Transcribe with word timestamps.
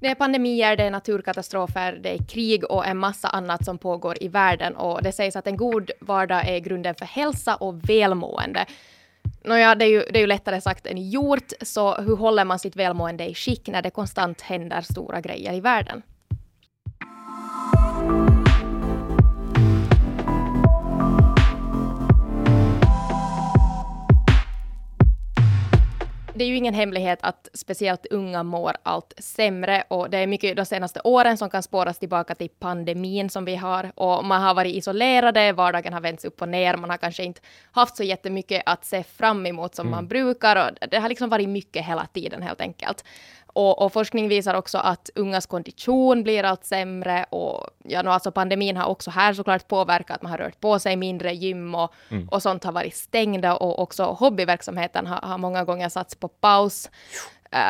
Det 0.00 0.08
är 0.08 0.14
pandemier, 0.14 0.76
det 0.76 0.84
är 0.84 0.90
naturkatastrofer, 0.90 1.92
det 2.02 2.14
är 2.14 2.18
krig 2.18 2.70
och 2.70 2.86
en 2.86 2.96
massa 2.96 3.28
annat 3.28 3.64
som 3.64 3.78
pågår 3.78 4.22
i 4.22 4.28
världen 4.28 4.76
och 4.76 5.02
det 5.02 5.12
sägs 5.12 5.36
att 5.36 5.46
en 5.46 5.56
god 5.56 5.90
vardag 6.00 6.48
är 6.48 6.58
grunden 6.58 6.94
för 6.94 7.04
hälsa 7.04 7.54
och 7.54 7.90
välmående. 7.90 8.66
Nåja, 9.44 9.74
det 9.74 9.84
är, 9.84 9.88
ju, 9.88 10.00
det 10.00 10.18
är 10.18 10.20
ju 10.20 10.26
lättare 10.26 10.60
sagt 10.60 10.86
än 10.86 11.10
gjort, 11.10 11.52
så 11.62 11.94
hur 11.94 12.16
håller 12.16 12.44
man 12.44 12.58
sitt 12.58 12.76
välmående 12.76 13.24
i 13.24 13.34
skick 13.34 13.68
när 13.68 13.82
det 13.82 13.90
konstant 13.90 14.40
händer 14.40 14.80
stora 14.80 15.20
grejer 15.20 15.52
i 15.52 15.60
världen? 15.60 16.02
Det 26.40 26.44
är 26.44 26.48
ju 26.48 26.56
ingen 26.56 26.74
hemlighet 26.74 27.18
att 27.22 27.48
speciellt 27.54 28.06
unga 28.06 28.42
mår 28.42 28.76
allt 28.82 29.12
sämre 29.18 29.84
och 29.88 30.10
det 30.10 30.18
är 30.18 30.26
mycket 30.26 30.56
de 30.56 30.64
senaste 30.64 31.00
åren 31.04 31.36
som 31.36 31.50
kan 31.50 31.62
spåras 31.62 31.98
tillbaka 31.98 32.34
till 32.34 32.48
pandemin 32.48 33.30
som 33.30 33.44
vi 33.44 33.56
har 33.56 33.92
och 33.94 34.24
man 34.24 34.42
har 34.42 34.54
varit 34.54 34.74
isolerade, 34.74 35.52
vardagen 35.52 35.92
har 35.92 36.00
vänts 36.00 36.24
upp 36.24 36.42
och 36.42 36.48
ner, 36.48 36.76
man 36.76 36.90
har 36.90 36.96
kanske 36.96 37.24
inte 37.24 37.40
haft 37.72 37.96
så 37.96 38.02
jättemycket 38.02 38.62
att 38.66 38.84
se 38.84 39.02
fram 39.02 39.46
emot 39.46 39.74
som 39.74 39.86
mm. 39.86 39.96
man 39.96 40.08
brukar 40.08 40.56
och 40.56 40.88
det 40.88 40.98
har 40.98 41.08
liksom 41.08 41.28
varit 41.30 41.48
mycket 41.48 41.86
hela 41.86 42.06
tiden 42.06 42.42
helt 42.42 42.60
enkelt. 42.60 43.04
Och, 43.52 43.82
och, 43.82 43.92
forskning 43.92 44.28
visar 44.28 44.54
också 44.54 44.78
att 44.78 45.10
ungas 45.14 45.46
kondition 45.46 46.22
blir 46.22 46.44
allt 46.44 46.64
sämre 46.64 47.24
och 47.30 47.66
ja, 47.84 48.02
no, 48.02 48.08
alltså 48.08 48.32
pandemin 48.32 48.76
har 48.76 48.86
också 48.86 49.10
här 49.10 49.34
såklart 49.34 49.68
påverkat 49.68 50.16
att 50.16 50.22
man 50.22 50.32
har 50.32 50.38
rört 50.38 50.60
på 50.60 50.78
sig 50.78 50.96
mindre, 50.96 51.32
gym 51.32 51.74
och, 51.74 51.92
mm. 52.10 52.28
och 52.28 52.42
sånt 52.42 52.64
har 52.64 52.72
varit 52.72 52.96
stängda 52.96 53.56
och 53.56 53.78
också 53.78 54.04
hobbyverksamheten 54.04 55.06
har, 55.06 55.16
har 55.16 55.38
många 55.38 55.64
gånger 55.64 55.88
satts 55.88 56.14
på 56.14 56.28
paus. 56.28 56.90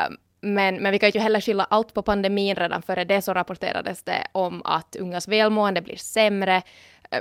Um, 0.08 0.16
men, 0.40 0.76
men 0.76 0.92
vi 0.92 0.98
kan 0.98 1.10
ju 1.10 1.20
heller 1.20 1.40
skylla 1.40 1.66
allt 1.70 1.94
på 1.94 2.02
pandemin. 2.02 2.56
Redan 2.56 2.82
före 2.82 3.04
det 3.04 3.22
så 3.22 3.34
rapporterades 3.34 4.02
det 4.02 4.26
om 4.32 4.62
att 4.64 4.96
ungas 4.96 5.28
välmående 5.28 5.82
blir 5.82 5.96
sämre. 5.96 6.62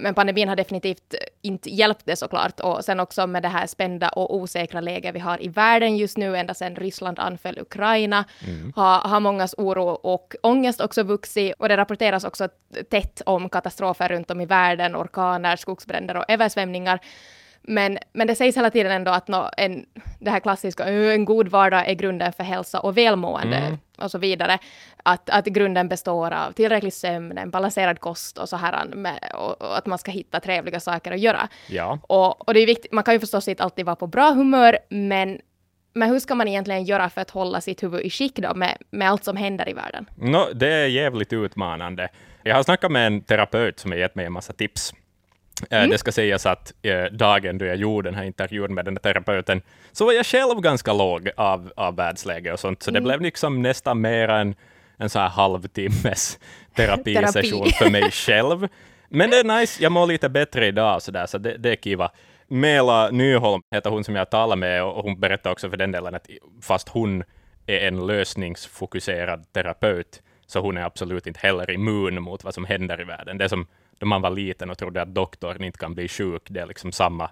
Men 0.02 0.14
pandemin 0.14 0.50
har 0.50 0.56
definitivt 0.56 1.16
inte 1.42 1.70
hjälpt 1.70 2.06
det 2.06 2.16
såklart. 2.16 2.60
Och 2.60 2.86
sen 2.86 3.00
också 3.00 3.28
med 3.28 3.44
det 3.44 3.48
här 3.48 3.68
spända 3.68 4.10
och 4.10 4.36
osäkra 4.36 4.82
läget 4.82 5.16
vi 5.16 5.20
har 5.20 5.44
i 5.44 5.48
världen 5.48 5.98
just 5.98 6.18
nu, 6.18 6.38
ända 6.38 6.54
sedan 6.54 6.76
Ryssland 6.76 7.20
anföll 7.20 7.60
Ukraina, 7.60 8.26
mm. 8.48 8.74
har, 8.76 9.00
har 9.00 9.20
mångas 9.20 9.56
oro 9.58 9.88
och 9.88 10.36
ångest 10.44 10.82
också 10.82 11.04
vuxit. 11.04 11.54
Och 11.58 11.70
det 11.70 11.78
rapporteras 11.78 12.24
också 12.24 12.48
tätt 12.90 13.22
om 13.26 13.50
katastrofer 13.50 14.10
runt 14.10 14.32
om 14.32 14.42
i 14.42 14.46
världen, 14.46 14.96
orkaner, 14.96 15.56
skogsbränder 15.56 16.18
och 16.18 16.26
översvämningar. 16.28 17.00
Men, 17.62 17.98
men 18.14 18.28
det 18.28 18.36
sägs 18.36 18.58
hela 18.58 18.70
tiden 18.70 18.92
ändå 18.92 19.12
att 19.12 19.28
no, 19.28 19.50
en, 19.58 19.86
det 20.20 20.32
här 20.32 20.40
klassiska, 20.40 20.84
en 20.84 21.26
god 21.26 21.48
vardag 21.48 21.90
är 21.90 21.94
grunden 21.94 22.34
för 22.34 22.44
hälsa 22.44 22.80
och 22.80 22.98
välmående 22.98 23.58
mm. 23.58 23.78
och 23.98 24.12
så 24.12 24.18
vidare. 24.18 24.58
Att, 25.04 25.30
att 25.30 25.46
grunden 25.46 25.88
består 25.88 26.32
av 26.32 26.52
tillräcklig 26.52 26.94
sömn, 26.94 27.38
en 27.38 27.50
balanserad 27.50 28.00
kost 28.00 28.38
och 28.38 28.50
så 28.50 28.56
här, 28.56 28.86
med, 28.86 29.32
och, 29.34 29.62
och, 29.62 29.78
att 29.78 29.86
man 29.86 29.98
ska 29.98 30.12
hitta 30.12 30.40
trevliga 30.40 30.80
saker 30.80 31.12
att 31.12 31.20
göra. 31.20 31.48
Ja. 31.68 32.00
Och, 32.02 32.48
och 32.48 32.54
det 32.54 32.60
är 32.60 32.66
viktigt, 32.66 32.92
man 32.92 33.04
kan 33.04 33.14
ju 33.14 33.20
förstås 33.20 33.48
inte 33.48 33.64
alltid 33.64 33.86
vara 33.86 33.96
på 33.96 34.08
bra 34.08 34.32
humör, 34.32 34.80
men 34.90 35.40
men 35.94 36.10
hur 36.10 36.20
ska 36.20 36.36
man 36.36 36.48
egentligen 36.48 36.84
göra 36.84 37.10
för 37.10 37.22
att 37.22 37.30
hålla 37.30 37.62
sitt 37.62 37.84
huvud 37.84 38.02
i 38.02 38.10
skick 38.10 38.36
då 38.36 38.54
med, 38.54 38.78
med 38.90 39.10
allt 39.10 39.24
som 39.24 39.38
händer 39.38 39.70
i 39.70 39.74
världen? 39.74 40.10
No, 40.16 40.54
det 40.54 40.68
är 40.68 40.88
jävligt 40.88 41.34
utmanande. 41.34 42.10
Jag 42.44 42.56
har 42.56 42.64
snackat 42.64 42.92
med 42.92 43.08
en 43.08 43.22
terapeut 43.22 43.80
som 43.80 43.92
har 43.92 43.98
gett 43.98 44.16
mig 44.16 44.26
en 44.26 44.32
massa 44.32 44.54
tips 44.54 44.94
mm. 45.70 45.90
Det 45.90 45.98
ska 45.98 46.12
sägas 46.12 46.46
att 46.46 46.74
eh, 46.82 47.04
dagen 47.04 47.58
då 47.58 47.66
jag 47.66 47.76
gjorde 47.76 48.10
den 48.10 48.16
här 48.16 48.24
intervjun 48.24 48.74
med 48.74 48.86
den 48.86 48.98
här 49.04 49.14
terapeuten, 49.14 49.62
så 49.92 50.06
var 50.06 50.14
jag 50.14 50.26
själv 50.26 50.62
ganska 50.62 50.94
låg 50.94 51.30
av, 51.38 51.72
av 51.76 51.96
världsläge 51.96 52.54
och 52.54 52.60
sånt, 52.60 52.84
så 52.84 52.92
mm. 52.92 53.04
det 53.04 53.08
blev 53.08 53.22
liksom 53.22 53.62
nästan 53.62 54.02
mer 54.02 54.28
än 54.30 54.56
en 54.98 55.10
så 55.10 55.20
här 55.20 55.30
halvtimmes 55.30 56.40
terapisession 56.76 57.64
Terapi. 57.64 57.72
för 57.72 57.90
mig 57.90 58.12
själv. 58.12 58.68
Men 59.10 59.30
det 59.30 59.40
är 59.40 59.60
nice, 59.60 59.84
jag 59.84 59.92
mår 59.92 60.08
lite 60.08 60.30
bättre 60.30 60.68
idag, 60.68 61.02
så, 61.02 61.12
där, 61.12 61.26
så 61.26 61.38
det, 61.38 61.58
det 61.58 61.72
är 61.72 61.76
kiva. 61.76 62.12
Mela 62.48 63.10
Nyholm 63.10 63.62
heter 63.72 63.90
hon 63.90 64.04
som 64.04 64.16
jag 64.16 64.30
talar 64.30 64.56
med, 64.56 64.84
och 64.84 65.04
hon 65.04 65.20
berättar 65.20 65.52
också 65.52 65.70
för 65.70 65.78
den 65.78 65.92
delen 65.92 66.16
att 66.16 66.28
fast 66.62 66.90
hon 66.90 67.24
är 67.66 67.88
en 67.88 68.08
lösningsfokuserad 68.08 69.54
terapeut, 69.54 70.22
så 70.48 70.60
hon 70.60 70.78
är 70.78 70.82
absolut 70.82 71.28
inte 71.28 71.40
heller 71.40 71.72
immun 71.72 72.22
mot 72.22 72.44
vad 72.44 72.54
som 72.54 72.66
händer 72.66 73.02
i 73.02 73.04
världen. 73.04 73.38
Det 73.38 73.50
som 73.50 73.68
då 74.00 74.06
man 74.06 74.22
var 74.22 74.30
liten 74.30 74.70
och 74.70 74.78
trodde 74.78 75.02
att 75.02 75.16
doktorn 75.16 75.64
inte 75.64 75.80
kan 75.80 75.96
bli 75.96 76.08
sjuk. 76.08 76.42
Det 76.50 76.60
är 76.60 76.66
liksom 76.66 76.92
samma 76.92 77.30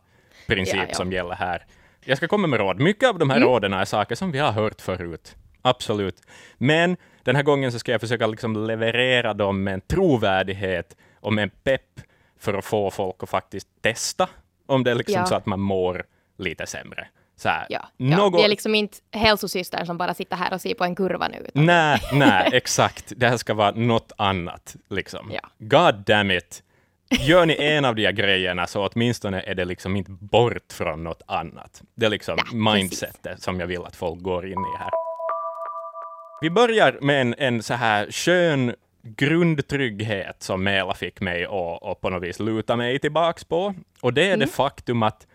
princip 0.48 0.76
ja, 0.76 0.86
ja. 0.88 0.94
som 0.94 1.12
gäller 1.12 1.36
här. 1.36 1.66
Jag 2.06 2.18
ska 2.18 2.28
komma 2.28 2.48
med 2.48 2.60
råd. 2.60 2.80
Mycket 2.80 3.10
av 3.10 3.20
de 3.20 3.30
här 3.30 3.38
mm. 3.38 3.50
råden 3.50 3.74
är 3.74 3.86
saker 3.86 4.16
som 4.16 4.32
vi 4.32 4.40
har 4.40 4.52
hört 4.52 4.82
förut. 4.82 5.36
Absolut. 5.62 6.22
Men 6.58 6.98
den 7.24 7.36
här 7.36 7.44
gången 7.44 7.72
så 7.72 7.80
ska 7.80 7.92
jag 7.92 8.02
försöka 8.02 8.28
liksom 8.28 8.68
leverera 8.68 9.34
dem 9.34 9.64
med 9.64 9.74
en 9.74 9.82
trovärdighet 9.82 10.96
och 11.20 11.34
med 11.34 11.44
en 11.44 11.52
pepp 11.64 12.02
för 12.40 12.54
att 12.54 12.66
få 12.66 12.92
folk 12.92 13.16
att 13.24 13.30
faktiskt 13.30 13.68
testa 13.82 14.30
om 14.66 14.84
det 14.84 14.92
är 14.92 14.96
liksom 14.96 15.16
ja. 15.16 15.26
så 15.26 15.36
att 15.36 15.46
man 15.46 15.60
mår 15.60 16.06
lite 16.38 16.66
sämre. 16.66 17.08
Så 17.38 17.50
här, 17.50 17.66
ja, 17.70 17.90
något... 17.98 18.34
ja, 18.34 18.38
vi 18.38 18.44
är 18.44 18.48
liksom 18.48 18.76
inte 18.76 18.98
hälsosyster 19.12 19.86
som 19.86 19.98
bara 19.98 20.14
sitter 20.14 20.36
här 20.36 20.54
och 20.54 20.62
ser 20.62 20.74
på 20.74 20.84
en 20.84 20.96
kurva 20.96 21.28
nu. 21.28 21.38
Utan... 21.38 21.66
Nej, 21.66 22.00
nej, 22.14 22.50
exakt. 22.54 23.14
Det 23.18 23.28
här 23.28 23.38
ska 23.38 23.54
vara 23.54 23.72
något 23.72 24.12
annat. 24.18 24.76
Liksom. 24.90 25.32
Ja. 25.34 25.50
God 25.60 25.96
damn 25.96 26.32
it. 26.32 26.64
Gör 27.10 27.46
ni 27.46 27.56
en 27.60 27.86
av 27.86 27.96
de 27.96 28.06
här 28.06 28.12
grejerna 28.12 28.68
så 28.68 28.88
åtminstone 28.88 29.42
är 29.42 29.56
det 29.56 29.66
liksom 29.66 29.96
inte 29.96 30.12
bort 30.12 30.74
från 30.74 31.04
något 31.04 31.22
annat. 31.26 31.82
Det 31.96 32.06
är 32.06 32.10
liksom 32.10 32.38
ja, 32.38 32.74
mindsetet 32.74 33.24
precis. 33.24 33.44
som 33.44 33.60
jag 33.60 33.68
vill 33.68 33.86
att 33.86 33.96
folk 33.96 34.22
går 34.22 34.46
in 34.46 34.52
i 34.52 34.78
här. 34.80 34.90
Vi 36.42 36.50
börjar 36.50 36.98
med 37.02 37.22
en, 37.22 37.36
en 37.38 37.64
så 37.64 37.74
här 37.74 38.12
skön 38.12 38.76
grundtrygghet 39.02 40.44
som 40.44 40.64
Mela 40.64 40.94
fick 40.94 41.22
mig 41.22 41.46
att 41.46 42.02
på 42.02 42.10
något 42.10 42.24
vis 42.24 42.40
luta 42.40 42.76
mig 42.76 43.00
tillbaks 43.00 43.44
på. 43.44 43.74
Och 44.02 44.14
det 44.14 44.22
är 44.22 44.34
mm. 44.34 44.40
det 44.40 44.48
faktum 44.48 45.04
att 45.04 45.28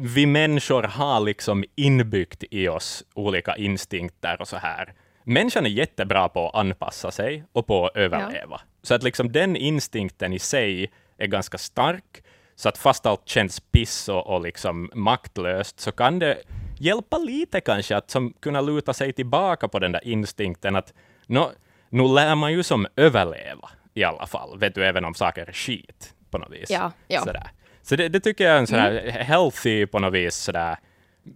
vi 0.00 0.26
människor 0.26 0.82
har 0.82 1.20
liksom 1.20 1.64
inbyggt 1.74 2.44
i 2.50 2.68
oss 2.68 3.04
olika 3.14 3.56
instinkter 3.56 4.40
och 4.40 4.48
så 4.48 4.56
här. 4.56 4.94
Människan 5.24 5.66
är 5.66 5.70
jättebra 5.70 6.28
på 6.28 6.48
att 6.48 6.54
anpassa 6.54 7.10
sig 7.10 7.44
och 7.52 7.66
på 7.66 7.86
att 7.86 7.96
överleva. 7.96 8.60
Ja. 8.60 8.60
Så 8.82 8.94
att 8.94 9.02
liksom 9.02 9.32
den 9.32 9.56
instinkten 9.56 10.32
i 10.32 10.38
sig 10.38 10.92
är 11.18 11.26
ganska 11.26 11.58
stark, 11.58 12.22
så 12.54 12.68
att 12.68 12.78
fast 12.78 13.06
allt 13.06 13.28
känns 13.28 13.60
piss 13.60 14.08
och, 14.08 14.26
och 14.26 14.40
liksom 14.40 14.90
maktlöst, 14.94 15.80
så 15.80 15.92
kan 15.92 16.18
det 16.18 16.38
hjälpa 16.78 17.18
lite 17.18 17.60
kanske 17.60 17.96
att 17.96 18.10
som 18.10 18.32
kunna 18.32 18.60
luta 18.60 18.94
sig 18.94 19.12
tillbaka 19.12 19.68
på 19.68 19.78
den 19.78 19.92
där 19.92 20.04
instinkten 20.04 20.76
att 20.76 20.94
no, 21.26 21.50
nu 21.88 22.02
lär 22.02 22.34
man 22.34 22.52
ju 22.52 22.62
som 22.62 22.86
överleva 22.96 23.70
i 23.94 24.04
alla 24.04 24.26
fall, 24.26 24.58
vet 24.58 24.74
du, 24.74 24.84
även 24.84 25.04
om 25.04 25.14
saker 25.14 25.46
är 25.46 25.52
skit 25.52 26.14
på 26.30 26.38
något 26.38 26.52
vis. 26.52 26.70
Ja, 26.70 26.92
ja. 27.08 27.20
Sådär. 27.20 27.50
Så 27.88 27.96
det, 27.96 28.08
det, 28.08 28.20
tycker 28.20 28.44
jag 28.44 28.54
är 28.54 28.58
en 28.58 28.66
sådär 28.66 28.90
mm. 28.90 29.26
healthy 29.26 29.86
på 29.86 29.98
något 29.98 30.14
vis, 30.14 30.34
sådär 30.34 30.76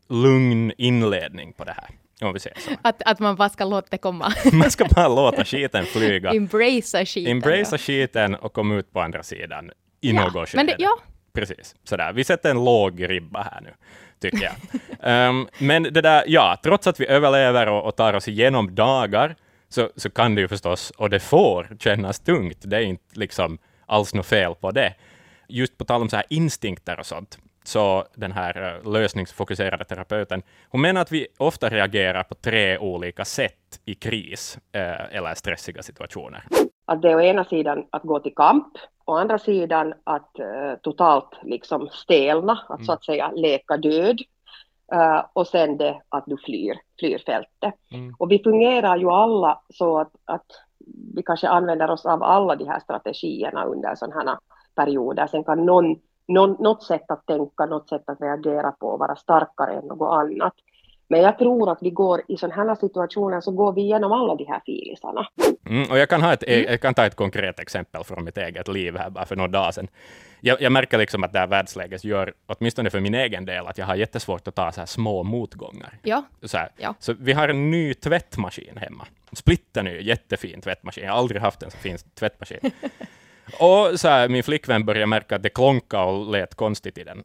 lugn 0.08 0.72
inledning 0.78 1.52
på 1.52 1.64
det 1.64 1.72
här. 1.72 1.88
Om 2.28 2.32
vi 2.32 2.40
säger 2.40 2.58
så. 2.60 2.70
Att, 2.82 3.02
att 3.02 3.18
man 3.18 3.36
bara 3.36 3.48
ska 3.48 3.64
låta 3.64 3.86
det 3.90 3.98
komma. 3.98 4.32
man 4.52 4.70
ska 4.70 4.84
bara 4.84 5.08
låta 5.08 5.44
skiten 5.44 5.86
flyga. 5.92 6.30
Embracea 6.30 7.06
skiten. 7.06 7.32
Embracea 7.32 7.66
ja. 7.72 7.78
skiten 7.78 8.34
och 8.34 8.52
komma 8.52 8.74
ut 8.74 8.92
på 8.92 9.00
andra 9.00 9.22
sidan 9.22 9.70
i 10.00 10.10
ja, 10.10 10.24
något 10.24 10.48
skede. 10.48 10.74
ja. 10.78 10.98
Precis, 11.32 11.74
sådär. 11.84 12.12
Vi 12.12 12.24
sätter 12.24 12.50
en 12.50 12.64
låg 12.64 13.08
ribba 13.08 13.42
här 13.42 13.60
nu, 13.60 13.70
tycker 14.20 14.50
jag. 15.00 15.28
um, 15.28 15.48
men 15.58 15.82
det 15.82 16.00
där, 16.00 16.24
ja, 16.26 16.60
trots 16.62 16.86
att 16.86 17.00
vi 17.00 17.06
överlever 17.06 17.68
och, 17.68 17.86
och 17.86 17.96
tar 17.96 18.14
oss 18.14 18.28
igenom 18.28 18.74
dagar, 18.74 19.36
så, 19.68 19.90
så 19.96 20.10
kan 20.10 20.34
det 20.34 20.40
ju 20.40 20.48
förstås, 20.48 20.90
och 20.90 21.10
det 21.10 21.20
får 21.20 21.76
kännas 21.80 22.20
tungt. 22.20 22.58
Det 22.60 22.76
är 22.76 22.80
inte 22.80 23.18
liksom 23.18 23.58
alls 23.86 24.14
något 24.14 24.26
fel 24.26 24.54
på 24.54 24.70
det 24.70 24.94
just 25.50 25.78
på 25.78 25.84
tal 25.84 26.02
om 26.02 26.08
så 26.08 26.16
här 26.16 26.26
instinkter 26.28 26.98
och 26.98 27.06
sånt, 27.06 27.38
så 27.64 28.04
den 28.14 28.32
här 28.32 28.80
eh, 28.84 28.92
lösningsfokuserade 28.92 29.84
terapeuten, 29.84 30.42
hon 30.68 30.80
menar 30.80 31.00
att 31.00 31.12
vi 31.12 31.26
ofta 31.38 31.68
reagerar 31.68 32.22
på 32.22 32.34
tre 32.34 32.78
olika 32.78 33.24
sätt 33.24 33.80
i 33.84 33.94
kris 33.94 34.58
eh, 34.72 35.16
eller 35.16 35.34
stressiga 35.34 35.82
situationer. 35.82 36.44
Att 36.84 37.02
det 37.02 37.10
är 37.10 37.16
å 37.16 37.20
ena 37.20 37.44
sidan 37.44 37.86
att 37.90 38.02
gå 38.02 38.20
till 38.20 38.34
kamp, 38.34 38.78
å 39.04 39.14
andra 39.14 39.38
sidan 39.38 39.94
att 40.04 40.36
uh, 40.40 40.74
totalt 40.82 41.38
liksom 41.42 41.88
stelna, 41.88 42.52
att 42.68 42.78
mm. 42.78 42.86
så 42.86 42.92
att 42.92 43.04
säga 43.04 43.30
leka 43.30 43.76
död. 43.76 44.20
Uh, 44.94 45.24
och 45.32 45.46
sen 45.46 45.76
det 45.76 46.02
att 46.08 46.24
du 46.26 46.36
flyr, 46.36 46.78
flyr 46.98 47.18
fältet. 47.26 47.74
Mm. 47.90 48.14
Och 48.18 48.30
vi 48.30 48.38
fungerar 48.38 48.96
ju 48.96 49.10
alla 49.10 49.60
så 49.74 49.98
att, 49.98 50.12
att 50.24 50.46
vi 51.14 51.22
kanske 51.22 51.48
använder 51.48 51.90
oss 51.90 52.06
av 52.06 52.22
alla 52.22 52.56
de 52.56 52.64
här 52.64 52.80
strategierna 52.80 53.64
under 53.64 53.94
sådana 53.94 54.14
här 54.14 54.38
perioder. 54.80 55.26
Sen 55.26 55.44
kan 55.44 55.66
någon, 55.66 55.96
någon, 56.28 56.56
något 56.58 56.82
sätt 56.82 57.10
att 57.10 57.26
tänka, 57.26 57.66
något 57.66 57.88
sätt 57.88 58.02
att 58.06 58.20
reagera 58.20 58.72
på 58.72 58.96
vara 58.96 59.16
starkare 59.16 59.72
än 59.72 59.84
något 59.84 60.12
annat. 60.12 60.54
Men 61.10 61.20
jag 61.20 61.38
tror 61.38 61.72
att 61.72 61.78
vi 61.80 61.90
går 61.90 62.22
i 62.28 62.36
sådana 62.36 62.54
här 62.54 62.74
situationer 62.74 63.40
så 63.40 63.50
går 63.50 63.72
vi 63.72 63.80
igenom 63.80 64.12
alla 64.12 64.34
de 64.34 64.44
här 64.44 64.60
filisarna. 64.66 65.26
Mm, 65.66 65.90
och 65.90 65.98
jag 65.98 66.08
kan, 66.08 66.22
ha 66.22 66.32
ett, 66.32 66.44
mm. 66.46 66.64
jag 66.70 66.80
kan 66.80 66.94
ta 66.94 67.06
ett 67.06 67.16
konkret 67.16 67.60
exempel 67.60 68.04
från 68.04 68.24
mitt 68.24 68.38
eget 68.38 68.68
liv 68.68 68.96
här 68.96 69.10
bara 69.10 69.24
för 69.24 69.36
några 69.36 69.50
dagar 69.50 69.72
sedan. 69.72 69.88
Jag, 70.40 70.62
jag 70.62 70.72
märker 70.72 70.98
liksom 70.98 71.24
att 71.24 71.32
det 71.32 71.38
här 71.38 71.46
världsläget 71.46 72.04
gör, 72.04 72.34
åtminstone 72.46 72.90
för 72.90 73.00
min 73.00 73.14
egen 73.14 73.44
del, 73.44 73.66
att 73.66 73.78
jag 73.78 73.86
har 73.86 73.94
jättesvårt 73.94 74.48
att 74.48 74.54
ta 74.54 74.72
så 74.72 74.80
här 74.80 74.86
små 74.86 75.22
motgångar. 75.22 75.98
Ja. 76.02 76.22
Så, 76.42 76.58
här. 76.58 76.68
ja. 76.76 76.94
så 76.98 77.14
vi 77.20 77.32
har 77.32 77.48
en 77.48 77.70
ny 77.70 77.94
tvättmaskin 77.94 78.76
hemma. 78.76 79.06
splitterny, 79.32 80.02
jättefin 80.02 80.60
tvättmaskin. 80.60 81.04
Jag 81.04 81.12
har 81.12 81.18
aldrig 81.18 81.42
haft 81.42 81.62
en 81.62 81.70
så 81.70 81.78
fin 81.78 81.96
tvättmaskin. 82.14 82.60
och 83.58 84.00
så 84.00 84.08
här, 84.08 84.28
min 84.28 84.42
flickvän 84.42 84.84
började 84.84 85.06
märka 85.06 85.36
att 85.36 85.42
det 85.42 85.48
klonkade 85.48 86.04
och 86.04 86.30
lät 86.30 86.54
konstigt 86.54 86.98
i 86.98 87.04
den 87.04 87.24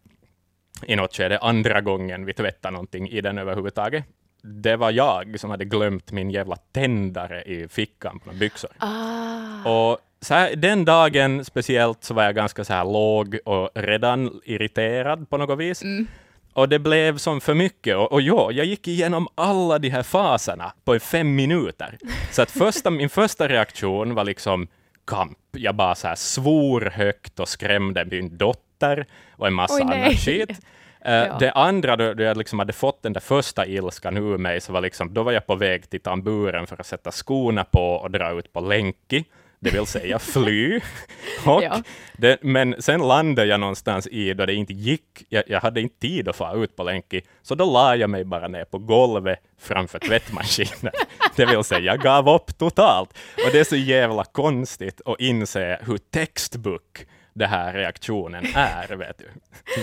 i 0.88 0.96
något 0.96 1.16
skede, 1.16 1.38
andra 1.38 1.82
gången 1.82 2.26
vi 2.26 2.34
tvättade 2.34 2.72
någonting 2.72 3.10
i 3.10 3.22
den 3.22 3.38
överhuvudtaget. 3.38 4.04
Det 4.42 4.76
var 4.76 4.92
jag 4.92 5.40
som 5.40 5.50
hade 5.50 5.66
glömt 5.66 6.12
min 6.12 6.32
jävla 6.32 6.56
tändare 6.56 7.44
i 7.44 7.68
fickan 7.68 8.20
på 8.20 8.34
byxor. 8.34 8.70
Ah. 8.78 9.70
Och 9.70 10.00
så 10.22 10.34
här, 10.34 10.56
den 10.56 10.86
dagen 10.86 11.46
speciellt 11.46 12.04
så 12.04 12.14
var 12.14 12.24
jag 12.24 12.36
ganska 12.36 12.64
så 12.64 12.74
här 12.74 12.86
låg 12.86 13.38
och 13.46 13.70
redan 13.76 14.42
irriterad 14.44 15.30
på 15.30 15.38
något 15.38 15.60
vis. 15.60 15.84
Mm. 15.84 16.08
Och 16.54 16.70
det 16.70 16.80
blev 16.80 17.18
som 17.18 17.42
för 17.42 17.54
mycket. 17.54 17.96
Och, 17.96 18.12
och 18.12 18.22
ja, 18.22 18.52
jag 18.52 18.66
gick 18.66 18.88
igenom 18.88 19.28
alla 19.36 19.80
de 19.80 19.90
här 19.90 20.04
faserna 20.04 20.74
på 20.84 21.00
fem 21.00 21.36
minuter. 21.36 21.98
Så 22.32 22.42
att 22.42 22.52
första, 22.52 22.90
min 22.90 23.10
första 23.10 23.48
reaktion 23.48 24.16
var 24.16 24.24
liksom 24.24 24.68
kamp. 25.06 25.38
Jag 25.52 25.76
bara 25.76 25.96
så 25.96 26.08
här 26.08 26.16
svor 26.16 26.82
högt 26.94 27.40
och 27.40 27.50
skrämde 27.50 28.06
min 28.06 28.38
dotter 28.38 29.06
och 29.32 29.48
en 29.48 29.54
massa 29.54 29.76
Oj, 29.76 29.84
nej. 29.86 30.02
annat 30.02 30.20
skit. 30.20 30.50
Eh, 31.06 31.14
Ja. 31.14 31.38
Det 31.40 31.52
andra, 31.52 31.96
då, 31.96 32.14
då 32.14 32.24
jag 32.24 32.38
liksom 32.38 32.60
hade 32.60 32.74
fått 32.74 33.04
den 33.04 33.14
där 33.14 33.22
första 33.22 33.66
ilskan 33.66 34.18
ur 34.18 34.38
mig, 34.38 34.62
så 34.62 34.74
var 34.74 34.82
liksom, 34.82 35.14
då 35.14 35.24
var 35.24 35.32
jag 35.32 35.48
på 35.48 35.56
väg 35.56 35.90
till 35.90 36.00
tamburen 36.02 36.68
för 36.68 36.80
att 36.80 36.86
sätta 36.86 37.12
skorna 37.12 37.64
på 37.64 37.92
och 37.94 38.12
dra 38.12 38.32
ut 38.40 38.54
på 38.54 38.60
länki, 38.60 39.26
det 39.66 39.72
vill 39.74 39.86
säga 39.86 40.20
fly. 40.20 40.80
och 41.46 41.64
Ja. 41.64 41.82
det, 42.18 42.38
men 42.44 42.76
sen 42.80 43.08
landade 43.08 43.48
jag 43.48 43.60
någonstans 43.60 44.08
i 44.08 44.34
då 44.34 44.46
det 44.46 44.54
inte 44.54 44.74
gick, 44.74 45.26
jag, 45.30 45.44
jag 45.48 45.62
hade 45.62 45.82
inte 45.82 46.00
tid 46.00 46.28
att 46.30 46.36
få 46.36 46.64
ut 46.64 46.76
på 46.76 46.84
länki, 46.84 47.22
så 47.42 47.56
då 47.56 47.66
la 47.74 47.96
jag 47.96 48.10
mig 48.10 48.24
bara 48.24 48.48
ner 48.48 48.66
på 48.66 48.78
golvet 48.78 49.40
framför 49.62 50.00
tvättmaskinen. 50.00 50.94
det 51.36 51.46
vill 51.46 51.64
säga, 51.64 51.80
jag 51.80 52.00
gav 52.02 52.30
upp 52.30 52.58
totalt. 52.58 53.10
Och 53.46 53.52
det 53.52 53.60
är 53.60 53.64
så 53.64 53.76
jävla 53.76 54.24
konstigt 54.24 55.02
att 55.06 55.20
inse 55.20 55.80
hur 55.86 55.98
textbook 55.98 57.06
det 57.34 57.48
här 57.48 57.74
reaktionen 57.74 58.46
är, 58.56 58.96
vet 58.96 59.18
du. 59.18 59.26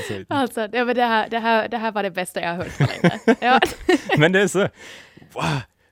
Så- 0.08 0.25
Alltså, 0.29 0.67
det, 0.69 0.79
här, 1.05 1.29
det, 1.29 1.38
här, 1.38 1.69
det 1.69 1.79
här 1.79 1.93
var 1.93 2.02
det 2.02 2.11
bästa 2.11 2.40
jag 2.40 2.49
har 2.49 2.56
hört 2.56 2.79
på 2.79 2.84
länge. 3.02 3.37
Ja. 3.40 3.61
Men 4.19 4.32
det 4.32 4.40
är 4.40 4.49
så... 4.49 4.58
Wow. 5.32 5.44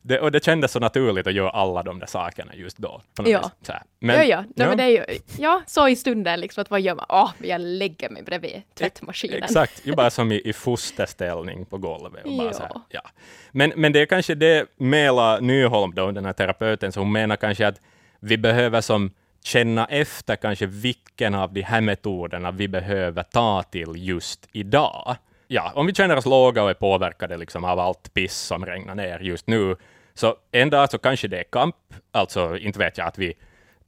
Det, 0.03 0.21
och 0.21 0.33
det 0.33 0.45
kändes 0.45 0.73
så 0.73 0.79
naturligt 0.79 1.27
att 1.27 1.33
göra 1.33 1.51
alla 1.51 1.83
de 1.83 1.99
där 1.99 2.07
sakerna 2.07 2.55
just 2.55 2.79
då. 2.79 3.01
Ja. 3.25 3.51
Så 3.63 3.73
här. 3.73 3.83
Men, 3.99 4.17
ja, 4.17 4.25
ja. 4.25 4.45
Nej, 4.57 4.69
Men 4.69 4.77
det 4.79 4.85
är 4.85 4.89
ju, 4.89 5.05
ja, 5.39 5.63
så 5.67 5.89
i 5.89 5.97
stunden 5.97 6.41
liksom, 6.41 6.63
att 6.63 6.71
vad 6.71 6.81
gör 6.81 6.95
man? 6.95 7.07
Åh, 7.09 7.31
jag 7.43 7.61
lägger 7.61 8.11
mig 8.11 8.23
bredvid 8.23 8.63
tvättmaskinen. 8.79 9.43
Exakt, 9.43 9.87
ju 9.87 9.95
bara 9.95 10.11
som 10.11 10.33
i, 10.33 10.41
i 10.45 10.53
fosterställning 10.53 11.65
på 11.65 11.79
golvet. 11.79 12.25
Och 12.25 12.31
bara 12.37 12.47
Ja. 12.47 12.53
så 12.53 12.63
här, 12.63 12.73
ja. 12.89 13.03
men, 13.51 13.73
men 13.77 13.93
det 13.93 14.01
är 14.01 14.07
kanske 14.07 14.35
det 14.35 14.67
Mela 14.77 15.41
Nyholm, 15.41 15.95
då, 15.95 16.11
den 16.11 16.25
här 16.25 16.33
terapeuten, 16.33 16.93
så 16.93 17.01
hon 17.01 17.13
menar 17.13 17.37
kanske 17.37 17.67
att 17.67 17.81
vi 18.21 18.39
behöver 18.39 18.81
som 18.81 19.11
känna 19.45 19.87
efter 19.87 20.37
kanske 20.37 20.67
vilken 20.67 21.35
av 21.35 21.53
de 21.53 21.63
här 21.63 21.81
metoderna 21.81 22.51
vi 22.51 22.69
behöver 22.69 23.23
ta 23.23 23.63
till 23.63 23.93
just 23.97 24.49
idag. 24.53 25.17
Ja, 25.53 25.73
om 25.75 25.87
vi 25.87 25.95
känner 25.95 26.17
oss 26.17 26.27
låga 26.27 26.63
och 26.63 26.71
är 26.71 26.75
påverkade 26.75 27.37
liksom 27.37 27.65
av 27.65 27.79
allt 27.79 28.15
piss 28.15 28.39
som 28.39 28.67
regnar 28.67 28.95
ner 28.95 29.19
just 29.21 29.47
nu, 29.47 29.77
så 30.15 30.37
en 30.53 30.71
dag 30.71 30.91
så 30.91 30.99
kanske 30.99 31.29
det 31.29 31.39
är 31.39 31.45
kamp, 31.45 31.77
alltså 32.13 32.57
inte 32.59 32.79
vet 32.79 32.99
jag 32.99 33.07
att 33.07 33.19
vi 33.19 33.35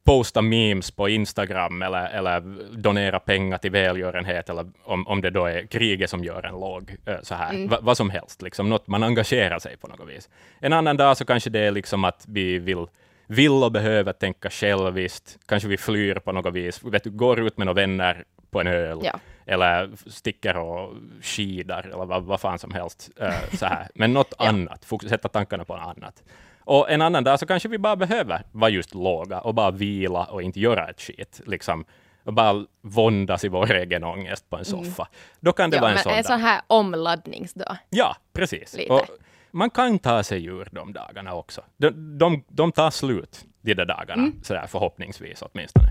posta 0.05 0.43
memes 0.43 0.91
på 0.91 1.09
Instagram 1.09 1.83
eller, 1.83 2.09
eller 2.09 2.41
donera 2.77 3.21
pengar 3.21 3.59
till 3.59 3.71
välgörenhet, 3.71 4.49
eller 4.49 4.67
om, 4.85 5.07
om 5.07 5.21
det 5.21 5.31
då 5.31 5.47
är 5.47 5.67
kriget 5.67 6.11
som 6.11 6.25
gör 6.25 6.47
en 6.47 6.55
låg, 6.55 6.97
eh, 7.07 7.17
så 7.23 7.35
här, 7.35 7.69
Va, 7.69 7.79
vad 7.83 7.97
som 7.97 8.11
helst, 8.11 8.43
liksom, 8.43 8.69
något 8.69 8.87
man 8.87 9.03
engagerar 9.03 9.59
sig 9.59 9.77
på 9.77 9.89
något 9.89 10.09
vis. 10.09 10.29
En 10.61 10.73
annan 10.73 10.97
dag 10.97 11.17
så 11.17 11.25
kanske 11.25 11.51
det 11.51 11.61
är 11.61 11.71
liksom 11.71 12.05
att 12.05 12.25
vi 12.29 12.59
vill, 12.59 12.87
vill 13.27 13.53
och 13.65 13.73
behöver 13.73 14.13
tänka 14.13 14.51
själviskt, 14.51 15.39
kanske 15.47 15.69
vi 15.69 15.77
flyr 15.77 16.15
på 16.15 16.33
något 16.33 16.55
vis, 16.55 16.83
vet 16.85 17.05
du, 17.05 17.11
går 17.11 17.41
ut 17.47 17.57
med 17.59 17.67
några 17.67 17.81
vänner 17.81 18.25
på 18.51 18.61
en 18.61 18.67
öl, 18.67 18.99
Ja. 19.03 19.19
eller 19.47 19.91
sticker 20.07 20.57
och 20.57 20.95
skidar, 21.23 21.83
eller 21.95 22.05
vad, 22.07 22.23
vad 22.25 22.41
fan 22.41 22.59
som 22.59 22.71
helst. 22.75 23.11
eh, 23.21 23.57
så 23.59 23.67
här. 23.67 23.89
Men 23.95 24.13
något 24.13 24.35
annat, 24.39 24.85
fokus- 24.85 25.09
sätta 25.11 25.29
tankarna 25.29 25.65
på 25.65 25.77
något 25.77 25.97
annat. 25.97 26.23
Och 26.65 26.91
en 26.91 27.03
annan 27.03 27.25
dag 27.25 27.39
så 27.39 27.47
kanske 27.47 27.69
vi 27.69 27.79
bara 27.79 27.97
behöver 27.97 28.43
vara 28.53 28.71
just 28.71 28.95
låga 28.95 29.41
och 29.41 29.55
bara 29.55 29.71
vila 29.71 30.25
och 30.25 30.43
inte 30.43 30.61
göra 30.61 30.89
ett 30.89 31.01
skit. 31.01 31.41
Liksom. 31.47 31.85
Och 32.25 32.33
bara 32.33 32.67
våndas 32.81 33.45
i 33.45 33.49
vår 33.49 33.73
egen 33.75 34.05
ångest 34.05 34.51
på 34.51 34.57
en 34.57 34.65
soffa. 34.65 35.09
Då 35.41 35.53
kan 35.53 35.71
det 35.71 35.77
Ja, 35.77 35.81
vara 35.83 35.93
en 35.93 35.99
sån 35.99 36.13
en 36.13 36.25
sån 36.25 36.41
här 36.41 36.61
omladdningsdag. 36.67 37.77
Ja, 37.91 38.17
precis. 38.33 38.77
Lite. 38.77 38.93
Och 38.93 39.07
man 39.53 39.71
kan 39.71 39.99
ta 39.99 40.23
sig 40.23 40.47
ur 40.47 40.69
de 40.73 40.93
dagarna 40.93 41.35
också. 41.35 41.65
De, 41.77 42.19
de, 42.19 42.45
de 42.49 42.73
tar 42.73 42.91
slut, 42.91 43.45
de 43.61 43.75
där 43.75 43.85
dagarna, 43.87 44.23
Mm. 44.23 44.43
sådär, 44.43 44.67
förhoppningsvis 44.67 45.43
åtminstone. 45.43 45.89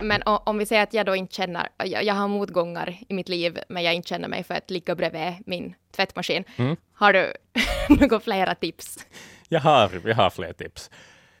Men 0.00 0.22
om 0.24 0.58
vi 0.58 0.66
säger 0.66 0.82
att 0.82 0.94
jag 0.94 1.06
då 1.06 1.16
inte 1.16 1.34
känner, 1.34 1.68
jag, 1.84 2.04
jag 2.04 2.14
har 2.14 2.28
motgångar 2.28 2.96
i 3.08 3.14
mitt 3.14 3.28
liv, 3.28 3.58
men 3.68 3.82
jag 3.82 3.94
inte 3.94 4.08
känner 4.08 4.28
mig 4.28 4.44
för 4.44 4.54
att 4.54 4.70
ligga 4.70 4.94
bredvid 4.94 5.32
min 5.46 5.74
tvättmaskin. 5.96 6.44
Mm. 6.56 6.76
Har 6.94 7.12
du 7.12 7.32
några 8.00 8.20
flera 8.20 8.54
tips? 8.54 9.06
Jag 9.48 9.60
har, 9.60 9.90
jag 10.04 10.14
har 10.16 10.30
fler 10.30 10.52
tips. 10.52 10.90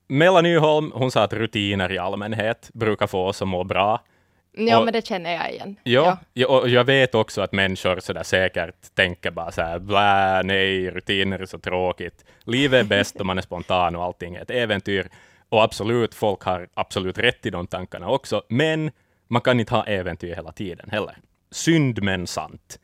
Mella 0.08 0.40
Nyholm, 0.40 0.92
hon 0.94 1.10
sa 1.10 1.22
att 1.22 1.32
rutiner 1.32 1.92
i 1.92 1.98
allmänhet 1.98 2.70
brukar 2.74 3.06
få 3.06 3.24
oss 3.26 3.42
att 3.42 3.48
må 3.48 3.64
bra. 3.64 4.00
Ja, 4.58 4.78
Och- 4.78 4.84
men 4.84 4.92
det 4.92 5.06
känner 5.06 5.32
jag 5.34 5.52
igen. 5.52 5.76
Ja, 5.82 6.18
ja. 6.32 6.46
och 6.48 6.68
jag 6.68 6.84
vet 6.84 7.14
också 7.14 7.40
att 7.42 7.52
människor 7.52 8.00
så 8.00 8.12
där 8.12 8.22
säkert 8.22 8.94
tänker 8.94 9.30
bara 9.30 9.52
så 9.52 9.62
här, 9.62 9.78
blä, 9.78 10.42
nej, 10.42 10.90
rutiner 10.90 11.38
är 11.38 11.46
så 11.46 11.58
tråkigt. 11.58 12.24
Livet 12.44 12.84
är 12.84 12.88
bäst 12.88 13.20
om 13.20 13.26
man 13.26 13.38
är 13.38 13.42
spontan 13.42 13.96
och 13.96 14.04
allting 14.04 14.34
är 14.34 14.42
ett 14.42 14.50
äventyr. 14.50 15.08
Och 15.48 15.62
absolut, 15.64 16.14
folk 16.14 16.42
har 16.42 16.68
absolut 16.74 17.18
rätt 17.18 17.46
i 17.46 17.50
de 17.50 17.66
tankarna 17.66 18.08
också, 18.08 18.42
men 18.48 18.90
man 19.28 19.42
kan 19.42 19.60
inte 19.60 19.74
ha 19.74 19.84
äventyr 19.86 20.34
hela 20.34 20.52
tiden 20.52 20.88
heller. 20.90 21.16
Synd 21.50 22.02
men 22.02 22.26
sant. 22.26 22.78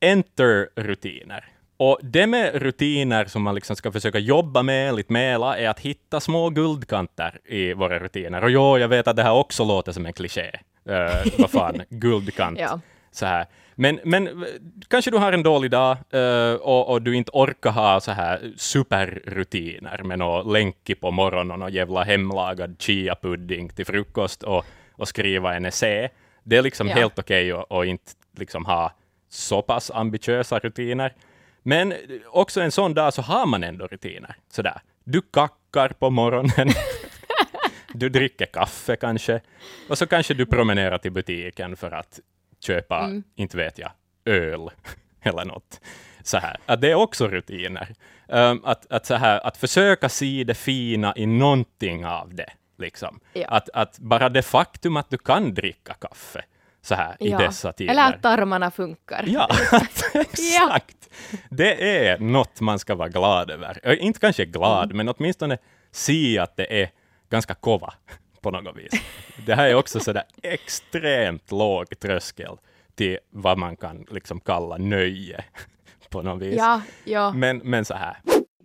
Enter 0.00 0.68
rutiner. 0.76 1.44
Och 1.76 1.98
det 2.02 2.26
med 2.26 2.54
rutiner 2.62 3.24
som 3.24 3.42
man 3.42 3.54
liksom 3.54 3.76
ska 3.76 3.92
försöka 3.92 4.18
jobba 4.18 4.62
med 4.62 4.94
lite 4.94 5.12
mera 5.12 5.58
är 5.58 5.68
att 5.68 5.80
hitta 5.80 6.20
små 6.20 6.50
guldkanter 6.50 7.38
i 7.44 7.72
våra 7.72 7.98
rutiner. 7.98 8.44
Och 8.44 8.50
jo, 8.50 8.78
jag 8.78 8.88
vet 8.88 9.08
att 9.08 9.16
det 9.16 9.22
här 9.22 9.32
också 9.32 9.64
låter 9.64 9.92
som 9.92 10.06
en 10.06 10.12
kliché. 10.12 10.50
Uh, 10.90 11.32
vad 11.38 11.50
fan, 11.50 11.82
guldkant. 11.90 12.58
Ja. 12.58 12.80
Så 13.10 13.26
här. 13.26 13.46
Men, 13.74 14.00
men 14.04 14.44
kanske 14.88 15.10
du 15.10 15.18
har 15.18 15.32
en 15.32 15.42
dålig 15.42 15.70
dag 15.70 15.96
eh, 16.10 16.54
och, 16.54 16.90
och 16.90 17.02
du 17.02 17.16
inte 17.16 17.30
orkar 17.34 17.70
ha 17.70 18.00
så 18.00 18.12
här 18.12 18.52
superrutiner 18.56 20.02
med 20.02 20.18
någon 20.18 20.52
länki 20.52 20.94
på 20.94 21.10
morgonen 21.10 21.62
och 21.62 21.70
jävla 21.70 22.02
hemlagad 22.04 22.76
chia-pudding 22.78 23.68
till 23.74 23.86
frukost 23.86 24.42
och, 24.42 24.64
och 24.92 25.08
skriva 25.08 25.54
en 25.54 25.64
essä. 25.64 26.08
Det 26.44 26.56
är 26.56 26.62
liksom 26.62 26.88
Ja. 26.88 26.94
helt 26.94 27.18
okej 27.18 27.52
att 27.52 27.72
att 27.72 27.86
inte 27.86 28.12
liksom 28.36 28.64
ha 28.66 28.92
så 29.28 29.62
pass 29.62 29.90
ambitiösa 29.90 30.58
rutiner. 30.58 31.12
Men 31.62 31.94
också 32.26 32.60
en 32.60 32.72
sån 32.72 32.94
dag 32.94 33.14
så 33.14 33.22
har 33.22 33.46
man 33.46 33.64
ändå 33.64 33.86
rutiner. 33.86 34.36
Sådär. 34.48 34.80
Du 35.04 35.22
kackar 35.22 35.88
på 35.88 36.10
morgonen. 36.10 36.68
du 37.94 38.08
dricker 38.08 38.46
kaffe 38.46 38.96
kanske. 38.96 39.40
Och 39.88 39.98
så 39.98 40.06
kanske 40.06 40.34
du 40.34 40.46
promenerar 40.46 40.98
till 40.98 41.12
butiken 41.12 41.76
för 41.76 41.90
att 41.90 42.20
köpa, 42.60 43.10
inte 43.36 43.56
vet 43.56 43.78
jag, 43.78 43.90
öl 44.24 44.70
eller 45.22 45.44
något. 45.44 45.80
Så 46.22 46.38
här. 46.38 46.56
Att 46.66 46.80
det 46.80 46.90
är 46.90 46.94
också 46.94 47.28
rutiner. 47.28 47.94
Um, 48.28 48.64
att, 48.64 48.92
att, 48.92 49.06
så 49.06 49.14
här, 49.14 49.46
att 49.46 49.56
försöka 49.56 50.08
se 50.08 50.44
det 50.44 50.54
fina 50.54 51.12
i 51.16 51.26
någonting 51.26 52.06
av 52.06 52.34
det. 52.34 52.52
Liksom. 52.78 53.20
Ja. 53.32 53.48
Att, 53.48 53.68
att 53.74 53.98
bara 53.98 54.28
det 54.28 54.42
faktum 54.42 54.96
att 54.96 55.10
du 55.10 55.18
kan 55.18 55.54
dricka 55.54 55.94
kaffe 55.94 56.44
så 56.82 56.94
här 56.94 57.16
i 57.20 57.30
Ja. 57.30 57.38
dessa 57.38 57.72
tider. 57.72 57.92
Eller 57.92 58.08
att 58.08 58.22
tarmarna 58.22 58.70
funkar. 58.70 59.24
Ja, 59.26 59.48
exakt. 60.14 61.08
Det 61.50 62.06
är 62.08 62.18
något 62.18 62.60
man 62.60 62.78
ska 62.78 62.94
vara 62.94 63.08
glad 63.08 63.50
över. 63.50 63.92
Inte 64.00 64.20
kanske 64.20 64.44
glad, 64.44 64.84
Mm. 64.84 64.96
men 64.96 65.14
åtminstone 65.18 65.58
se 65.90 66.38
att 66.38 66.56
det 66.56 66.82
är 66.82 66.90
ganska 67.30 67.54
kova 67.54 67.94
på 68.40 68.50
något 68.50 68.76
vis. 68.76 68.92
Det 69.46 69.54
här 69.54 69.68
är 69.68 69.74
också 69.74 70.00
sådär 70.00 70.24
extremt 70.42 71.50
låg 71.50 71.98
tröskel 71.98 72.56
till 72.94 73.18
vad 73.30 73.58
man 73.58 73.76
kan 73.76 74.06
liksom 74.10 74.40
kalla 74.40 74.76
nöje 74.76 75.44
på 76.10 76.22
något 76.22 76.42
vis. 76.42 76.56
Ja, 76.58 76.80
ja. 77.04 77.32
Men, 77.32 77.58
men 77.64 77.84
så 77.84 77.94
här. 77.94 78.16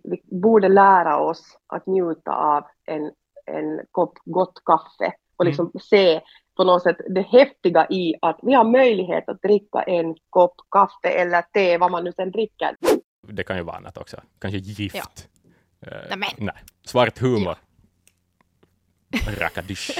vi 0.04 0.20
borde 0.40 0.68
lära 0.68 1.18
oss 1.18 1.58
att 1.66 1.86
njuta 1.86 2.30
av 2.32 2.64
en, 2.86 3.02
en 3.46 3.80
kopp 3.90 4.18
gott 4.24 4.62
kaffe 4.64 5.12
och 5.36 5.44
liksom 5.44 5.72
se 5.80 6.20
på 6.58 6.64
något 6.64 6.82
sätt 6.82 6.96
det 7.08 7.22
häftiga 7.22 7.86
i 7.90 8.14
att 8.22 8.38
vi 8.42 8.54
har 8.54 8.64
möjlighet 8.64 9.28
att 9.28 9.42
dricka 9.42 9.82
en 9.82 10.14
kopp 10.30 10.54
kaffe 10.70 11.08
eller 11.08 11.42
te, 11.42 11.78
vad 11.78 11.90
man 11.90 12.04
nu 12.04 12.12
sen 12.12 12.30
dricker. 12.30 12.76
Det 13.28 13.44
kan 13.44 13.56
ju 13.56 13.62
vara 13.62 13.76
annat 13.76 13.96
också. 13.98 14.16
Kanske 14.40 14.58
gift. 14.58 15.28
Eh, 15.86 15.92
Nämen. 16.10 16.28
nej. 16.38 16.54
Svart 16.84 17.18
humor. 17.18 17.56
Rakadish. 19.38 19.90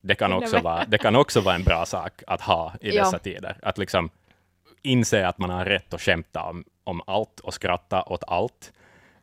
Det 0.00 0.14
kan, 0.14 0.32
också 0.42 0.58
vara, 0.60 0.84
det 0.84 0.98
kan 0.98 1.16
också 1.16 1.40
vara 1.40 1.54
en 1.54 1.64
bra 1.64 1.86
sak 1.86 2.22
att 2.26 2.40
ha 2.40 2.72
i 2.80 2.90
Ja. 2.96 3.04
dessa 3.04 3.18
tider. 3.18 3.58
Att 3.62 3.78
liksom 3.78 4.10
inse 4.82 5.26
att 5.26 5.38
man 5.38 5.50
har 5.50 5.64
rätt 5.64 5.94
att 5.94 6.00
skämta 6.00 6.42
om, 6.42 6.64
om 6.84 7.02
allt 7.06 7.40
och 7.40 7.54
skratta 7.54 8.02
åt 8.02 8.24
allt. 8.26 8.72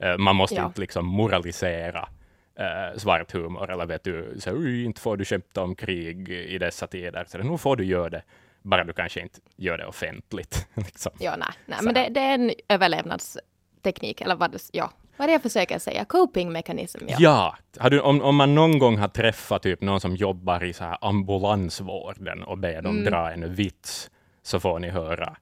Uh, 0.04 0.18
man 0.18 0.36
måste 0.36 0.56
Ja. 0.56 0.66
inte 0.66 0.82
liksom 0.82 1.06
moralisera 1.06 2.10
uh, 2.60 2.98
svart 2.98 3.32
humor, 3.32 3.72
eller 3.72 3.86
vet 3.86 4.04
du, 4.04 4.36
så, 4.40 4.52
"Oj, 4.52 4.84
inte 4.86 5.02
får 5.02 5.18
du 5.18 5.26
skämta 5.26 5.62
om 5.64 5.76
krig 5.76 6.30
i 6.30 6.58
dessa 6.58 6.88
tider. 6.88 7.26
Så 7.28 7.38
nu 7.38 7.58
får 7.58 7.76
du 7.76 7.86
göra 7.86 8.10
det, 8.10 8.24
bara 8.62 8.84
du 8.84 8.94
kanske 8.94 9.22
inte 9.22 9.40
gör 9.56 9.78
det 9.78 9.86
offentligt. 9.86 10.68
liksom. 10.74 11.12
Ja, 11.20 11.36
nej, 11.38 11.48
nej 11.66 11.80
men 11.82 11.94
det, 11.94 12.10
det 12.10 12.20
är 12.20 12.34
en 12.34 12.52
överlevnadsteknik, 12.70 14.22
eller 14.22 14.36
vad 14.36 14.52
det, 14.52 14.60
ja, 14.74 14.92
vad 15.18 15.28
det 15.28 15.32
jag 15.32 15.42
försöker 15.42 15.80
säga, 15.80 16.06
coping 16.06 16.52
mechanism. 16.52 17.00
Ja. 17.08 17.16
Ja, 17.20 17.58
har 17.80 17.90
du, 17.90 18.00
om, 18.02 18.22
om 18.22 18.36
man 18.36 18.56
någon 18.56 18.80
gång 18.80 18.98
har 18.98 19.08
träffat 19.08 19.64
typ 19.64 19.82
någon 19.82 20.02
som 20.02 20.16
jobbar 20.16 20.64
i 20.64 20.74
så 20.74 20.84
här 20.84 20.98
ambulansvården 21.02 22.44
och 22.44 22.58
ber 22.58 22.82
dem 22.82 22.98
Mm. 23.00 23.12
dra 23.12 23.32
en 23.32 23.54
vits, 23.56 24.12
så 24.44 24.60
får 24.60 24.80
ni 24.80 24.90
höra 24.90 25.36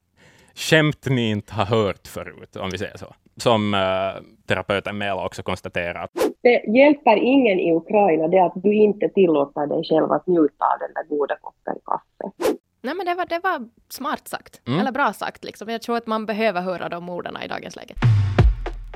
skämt 0.56 1.06
ni 1.06 1.30
inte 1.30 1.54
har 1.54 1.66
hört 1.66 2.08
förut, 2.08 2.56
om 2.56 2.70
vi 2.70 2.78
säger 2.78 2.98
så. 2.98 3.16
Som 3.38 3.74
uh, 3.74 3.80
terapeuten 4.48 4.98
Mela 4.98 5.26
också 5.26 5.44
konstaterar. 5.44 6.08
Det 6.44 6.64
hjälper 6.78 7.16
ingen 7.18 7.60
i 7.60 7.74
Ukraina 7.74 8.28
det 8.28 8.40
att 8.40 8.54
du 8.56 8.74
inte 8.76 9.10
tillåter 9.10 9.68
dig 9.68 9.84
själv 9.90 10.12
att 10.12 10.28
njuta 10.28 10.66
av 10.66 10.80
den 10.80 10.94
där 10.94 11.18
goda 11.18 11.36
koppen 11.42 11.76
kaffe. 11.86 12.54
Nej, 12.82 12.94
men 12.96 13.06
det 13.06 13.14
var, 13.16 13.26
det 13.26 13.40
var 13.44 13.70
smart 13.90 14.28
sagt, 14.28 14.62
Mm. 14.68 14.80
eller 14.80 14.92
bra 14.92 15.14
sagt. 15.14 15.44
Liksom. 15.44 15.70
Jag 15.70 15.82
tror 15.82 15.98
att 15.98 16.08
man 16.08 16.26
behöver 16.26 16.62
höra 16.62 16.90
de 16.90 17.10
orden 17.10 17.38
i 17.46 17.48
dagens 17.48 17.76
läge. 17.76 17.94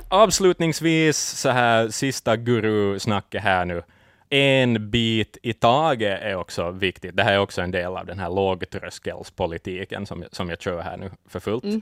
Avslutningsvis, 0.09 1.17
så 1.17 1.49
här 1.49 1.87
sista 1.89 2.35
guru-snacket 2.35 3.43
här 3.43 3.65
nu. 3.65 3.83
En 4.29 4.89
bit 4.91 5.37
i 5.43 5.53
taget 5.53 6.21
är 6.21 6.35
också 6.35 6.71
viktigt. 6.71 7.15
Det 7.17 7.23
här 7.23 7.33
är 7.33 7.39
också 7.39 7.61
en 7.61 7.71
del 7.71 7.97
av 7.97 8.05
den 8.05 8.19
här 8.19 8.29
lågtröskelspolitiken 8.29 10.05
som, 10.05 10.21
jag- 10.21 10.35
som 10.35 10.49
jag 10.49 10.61
kör 10.61 10.81
här 10.81 10.97
nu 10.97 11.09
för 11.29 11.39
fullt. 11.39 11.63
Mm. 11.63 11.81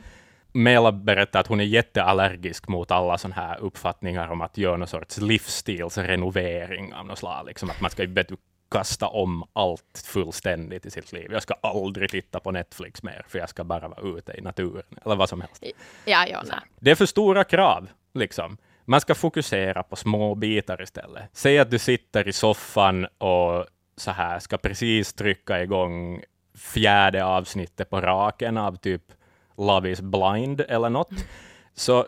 Mela 0.55 0.91
berättar 0.91 1.39
att 1.39 1.47
hon 1.47 1.59
är 1.59 1.63
jätteallergisk 1.63 2.67
mot 2.67 2.91
alla 2.91 3.17
sådana 3.17 3.35
här 3.35 3.59
uppfattningar 3.59 4.31
om 4.31 4.41
att 4.41 4.57
göra 4.57 4.77
någon 4.77 4.87
sorts 4.87 5.17
livsstilsrenovering 5.17 6.93
av 6.93 7.05
något 7.05 7.17
slag. 7.17 7.45
Liksom 7.45 7.69
att 7.69 7.81
man 7.81 7.91
ska 7.91 8.05
vet 8.07 8.27
du, 8.27 8.37
kasta 8.71 9.07
om 9.07 9.43
allt 9.53 10.03
fullständigt 10.05 10.85
i 10.85 10.91
sitt 10.91 11.11
liv. 11.11 11.29
Jag 11.31 11.41
ska 11.41 11.53
aldrig 11.53 12.09
titta 12.09 12.39
på 12.39 12.51
Netflix 12.51 13.03
mer, 13.03 13.25
för 13.27 13.39
jag 13.39 13.49
ska 13.49 13.63
bara 13.63 13.87
vara 13.87 14.17
ute 14.17 14.33
i 14.37 14.41
naturen, 14.41 14.99
eller 15.05 15.15
vad 15.15 15.29
som 15.29 15.41
helst. 15.41 15.63
Ja, 16.05 16.25
ja, 16.27 16.43
nej. 16.49 16.59
Det 16.79 16.91
är 16.91 16.95
för 16.95 17.05
stora 17.05 17.43
krav, 17.43 17.87
liksom. 18.13 18.57
Man 18.85 19.01
ska 19.01 19.15
fokusera 19.15 19.83
på 19.83 19.95
små 19.95 20.35
bitar 20.35 20.81
istället. 20.81 21.23
Säg 21.33 21.59
att 21.59 21.71
du 21.71 21.79
sitter 21.79 22.27
i 22.27 22.33
soffan 22.33 23.05
och 23.17 23.65
så 23.97 24.11
här 24.11 24.39
ska 24.39 24.57
precis 24.57 25.13
trycka 25.13 25.63
igång 25.63 26.21
fjärde 26.57 27.25
avsnittet 27.25 27.89
på 27.89 28.01
raken 28.01 28.57
av 28.57 28.75
typ 28.75 29.03
Love 29.57 29.89
is 29.89 30.01
blind 30.01 30.61
eller 30.61 30.89
något. 30.89 31.09
Så 31.73 32.05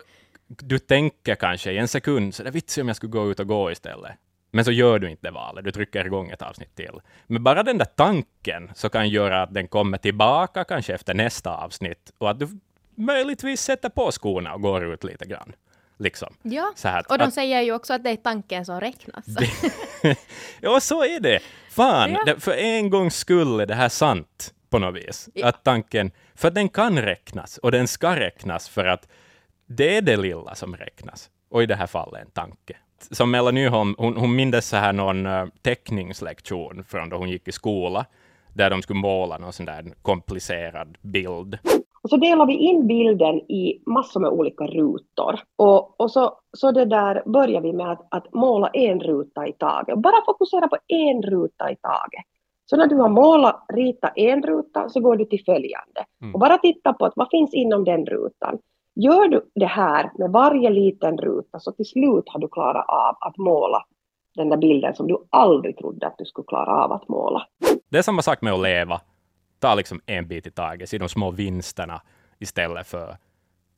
du 0.48 0.80
tänker 0.80 1.36
kanske 1.36 1.72
i 1.72 1.78
en 1.78 1.88
sekund, 1.88 2.36
så 2.36 2.44
det 2.44 2.50
är 2.50 2.54
vits 2.54 2.78
om 2.78 2.88
jag 2.88 2.96
skulle 2.98 3.12
gå 3.12 3.32
ut 3.32 3.40
och 3.40 3.48
gå 3.48 3.72
istället. 3.72 4.12
Men 4.52 4.66
så 4.66 4.72
gör 4.72 5.00
du 5.00 5.10
inte 5.10 5.28
det 5.28 5.32
valet, 5.32 5.66
du 5.66 5.72
trycker 5.72 6.06
igång 6.06 6.30
ett 6.32 6.42
avsnitt 6.42 6.76
till. 6.76 7.00
Men 7.28 7.44
bara 7.44 7.64
den 7.64 7.78
där 7.78 7.86
tanken 7.86 8.72
så 8.76 8.90
kan 8.90 9.10
göra 9.10 9.42
att 9.44 9.54
den 9.54 9.68
kommer 9.68 9.98
tillbaka 9.98 10.64
kanske 10.64 10.94
efter 10.94 11.14
nästa 11.14 11.58
avsnitt 11.58 12.12
och 12.18 12.30
att 12.30 12.40
du 12.40 12.48
möjligtvis 12.96 13.62
sätter 13.62 13.90
på 13.90 14.12
skorna 14.12 14.54
och 14.54 14.62
går 14.62 14.94
ut 14.94 15.04
lite 15.04 15.26
grann. 15.26 15.54
Liksom. 16.00 16.34
Ja, 16.42 16.72
Så 16.76 16.88
här, 16.88 17.04
och 17.10 17.18
de 17.18 17.24
att- 17.24 17.34
säger 17.34 17.62
ju 17.62 17.72
också 17.74 17.94
att 17.94 18.04
det 18.04 18.10
är 18.10 18.16
tanken 18.16 18.66
som 18.66 18.80
räknas. 18.80 19.26
ja, 20.62 20.80
så 20.80 21.04
är 21.04 21.20
det. 21.20 21.40
Fan, 21.72 22.12
Ja. 22.12 22.24
det, 22.26 22.40
för 22.40 22.52
en 22.52 22.90
gångs 22.90 23.16
skull 23.18 23.60
är 23.60 23.66
det 23.66 23.76
här 23.76 23.90
sant 23.90 24.54
på 24.70 24.80
något 24.80 24.96
vis. 24.96 25.30
Ja. 25.34 25.48
Att 25.48 25.64
tanken, 25.64 26.12
för 26.38 26.48
att 26.48 26.56
den 26.56 26.70
kan 26.70 27.02
räknas 27.02 27.58
och 27.58 27.72
den 27.72 27.88
ska 27.88 28.16
räknas 28.16 28.70
för 28.70 28.86
att 28.86 29.08
det 29.66 29.98
är 29.98 30.02
det 30.02 30.18
lilla 30.18 30.56
som 30.56 30.76
räknas. 30.76 31.30
Och 31.50 31.64
i 31.64 31.66
det 31.66 31.76
här 31.76 31.88
fallet 31.88 32.22
en 32.22 32.32
tanke. 32.32 32.78
Som 33.12 33.32
Mella 33.32 33.52
Nyholm, 33.52 33.96
hon, 33.98 34.18
hon 34.18 34.36
mindes 34.36 34.70
så 34.70 34.78
här 34.78 34.94
någon 34.94 35.26
eh, 35.26 35.46
teckningslektion 35.62 36.84
från 36.84 37.10
då 37.10 37.18
hon 37.18 37.30
gick 37.30 37.48
i 37.48 37.52
skola, 37.52 38.06
där 38.54 38.70
de 38.70 38.82
skulle 38.82 39.00
måla 39.00 39.38
någon 39.38 39.54
sån 39.54 39.66
där 39.66 39.86
komplicerad 40.02 40.98
bild. 41.02 41.58
Och 42.02 42.10
så 42.10 42.18
delar 42.18 42.46
vi 42.46 42.54
in 42.54 42.88
bilden 42.88 43.36
i 43.36 43.82
massor 43.86 44.20
med 44.20 44.30
olika 44.30 44.64
rutor. 44.64 45.40
Och, 45.56 46.00
och 46.02 46.12
så, 46.12 46.40
så 46.58 46.72
det 46.72 46.86
där 46.86 47.24
börjar 47.26 47.62
vi 47.62 47.74
med 47.74 47.92
att, 47.92 48.08
att 48.12 48.34
måla 48.34 48.68
en 48.68 49.00
ruta 49.00 49.48
i 49.48 49.54
taget. 49.54 49.98
Bara 49.98 50.26
fokusera 50.26 50.68
på 50.68 50.78
en 50.88 51.22
ruta 51.22 51.72
i 51.72 51.76
taget. 51.76 52.26
Så 52.70 52.78
när 52.78 52.88
du 52.88 52.96
har 52.96 53.10
målat, 53.10 53.66
rita 53.74 54.08
en 54.08 54.44
ruta, 54.44 54.90
så 54.90 55.00
går 55.00 55.16
du 55.18 55.26
till 55.26 55.44
följande. 55.46 56.06
Mm. 56.22 56.34
Och 56.34 56.40
bara 56.40 56.58
titta 56.58 56.94
på 56.94 57.06
att 57.06 57.14
vad 57.16 57.28
finns 57.32 57.54
inom 57.54 57.84
den 57.84 58.06
rutan. 58.06 58.58
Gör 58.96 59.28
du 59.28 59.50
det 59.56 59.66
här 59.66 60.12
med 60.18 60.32
varje 60.32 60.70
liten 60.70 61.18
ruta, 61.18 61.60
så 61.60 61.72
till 61.72 61.86
slut 61.86 62.24
har 62.28 62.40
du 62.40 62.48
klarat 62.48 62.86
av 62.88 63.18
att 63.20 63.38
måla 63.38 63.84
den 64.36 64.50
där 64.50 64.58
bilden 64.58 64.96
som 64.96 65.08
du 65.08 65.18
aldrig 65.30 65.78
trodde 65.78 66.08
att 66.08 66.16
du 66.18 66.26
skulle 66.26 66.46
klara 66.48 66.84
av 66.84 66.92
att 66.92 67.08
måla. 67.08 67.48
Det 67.90 67.98
är 67.98 68.02
samma 68.02 68.22
sak 68.22 68.42
med 68.42 68.54
att 68.54 68.62
leva. 68.62 69.02
Ta 69.60 69.76
liksom 69.76 70.02
en 70.06 70.28
bit 70.28 70.48
i 70.48 70.52
taget, 70.52 70.90
se 70.90 70.98
de 70.98 71.10
små 71.10 71.32
vinsterna 71.32 72.02
istället 72.40 72.88
för 72.88 73.18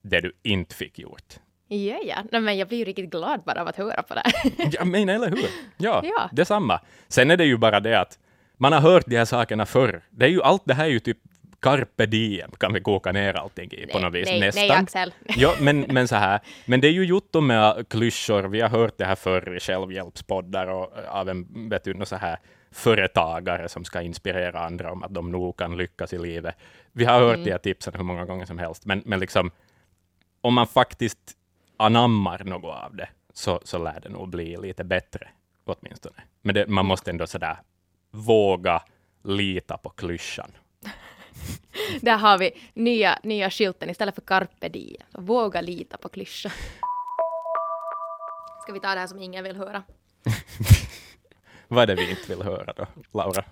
det 0.01 0.21
du 0.21 0.31
inte 0.43 0.75
fick 0.75 0.99
gjort. 0.99 1.33
Ja, 1.67 1.97
ja. 2.03 2.15
Nej, 2.31 2.41
men 2.41 2.57
jag 2.57 2.67
blir 2.67 2.77
ju 2.77 2.85
riktigt 2.85 3.09
glad 3.09 3.41
bara 3.45 3.61
av 3.61 3.67
att 3.67 3.75
höra 3.75 4.03
på 4.03 4.13
det. 4.13 4.23
Ja, 4.71 4.85
men 4.85 5.09
eller 5.09 5.29
hur? 5.29 5.39
Ja, 5.77 6.01
Ja. 6.03 6.29
detsamma. 6.31 6.79
Sen 7.07 7.31
är 7.31 7.37
det 7.37 7.45
ju 7.45 7.57
bara 7.57 7.79
det 7.79 7.99
att 8.01 8.19
man 8.59 8.73
har 8.73 8.81
hört 8.81 9.05
de 9.05 9.17
här 9.17 9.25
sakerna 9.25 9.65
förr. 9.65 10.01
Det 10.09 10.25
är 10.25 10.29
ju 10.29 10.41
allt 10.41 10.61
det 10.65 10.73
här 10.73 10.85
är 10.85 10.89
ju 10.89 10.99
typ 10.99 11.17
carpe 11.61 12.05
diem, 12.05 12.51
kan 12.51 12.73
vi 12.73 12.81
koka 12.81 13.11
ner 13.11 13.33
allting 13.33 13.71
i 13.71 13.87
på 13.87 13.99
något 13.99 14.13
vis. 14.13 14.27
nej, 14.27 14.39
nästan. 14.39 14.67
nej, 14.67 14.77
Axel. 14.77 15.13
Ja, 15.37 15.55
men, 15.59 15.79
men 15.79 16.07
så 16.07 16.15
här. 16.15 16.39
Men 16.65 16.81
det 16.81 16.87
är 16.87 16.91
ju 16.91 17.05
jotto 17.05 17.41
med 17.41 17.89
klyschor. 17.89 18.43
Vi 18.43 18.61
har 18.61 18.69
hört 18.69 18.97
det 18.97 19.05
här 19.05 19.15
förr 19.15 19.55
i 19.55 19.59
självhjälpspoddar 19.59 20.67
och 20.67 20.97
eh, 20.97 21.15
av 21.15 21.29
en 21.29 21.69
vet 21.69 21.83
du, 21.83 22.05
så 22.05 22.15
här 22.15 22.39
företagare 22.71 23.69
som 23.69 23.85
ska 23.85 24.01
inspirera 24.01 24.59
andra 24.59 24.91
om 24.91 25.03
att 25.03 25.13
de 25.13 25.31
nog 25.31 25.57
kan 25.57 25.77
lyckas 25.77 26.13
i 26.13 26.17
livet. 26.17 26.55
Vi 26.91 27.05
har 27.05 27.19
hört 27.19 27.43
de 27.43 27.51
här 27.51 27.57
tipsen 27.57 27.93
hur 27.97 28.03
många 28.03 28.25
gånger 28.25 28.45
som 28.45 28.57
helst, 28.57 28.85
men, 28.85 29.01
men 29.05 29.19
liksom 29.19 29.51
om 30.41 30.53
man 30.53 30.67
faktiskt 30.67 31.35
anammar 31.77 32.43
något 32.43 32.75
av 32.83 32.95
det, 32.95 33.09
så, 33.33 33.61
så 33.63 33.77
lär 33.77 33.99
det 33.99 34.09
nog 34.09 34.29
bli 34.29 34.57
lite 34.57 34.83
bättre, 34.83 35.27
åtminstone. 35.65 36.15
Men 36.41 36.55
det, 36.55 36.67
man 36.67 36.85
måste 36.85 37.11
ändå 37.11 37.27
sådär 37.27 37.57
våga 38.11 38.83
lita 39.23 39.77
på 39.77 39.89
klyschan. 39.89 40.51
Där 42.01 42.17
har 42.17 42.37
vi 42.37 42.51
nya, 42.73 43.19
nya 43.23 43.49
skylten 43.49 43.89
istället 43.89 44.15
för 44.15 44.21
carpe 44.21 44.69
diem. 44.69 45.01
Våga 45.13 45.61
lita 45.61 45.97
på 45.97 46.09
klyschan. 46.09 46.51
Ska 48.63 48.73
vi 48.73 48.79
ta 48.79 48.93
det 48.93 48.99
här 48.99 49.07
som 49.07 49.19
ingen 49.21 49.43
vill 49.43 49.55
höra? 49.55 49.83
Vad 51.67 51.83
är 51.83 51.87
det 51.87 51.95
vi 51.95 52.09
inte 52.09 52.35
vill 52.35 52.41
höra 52.41 52.73
då, 52.73 52.87
Laura? 53.11 53.43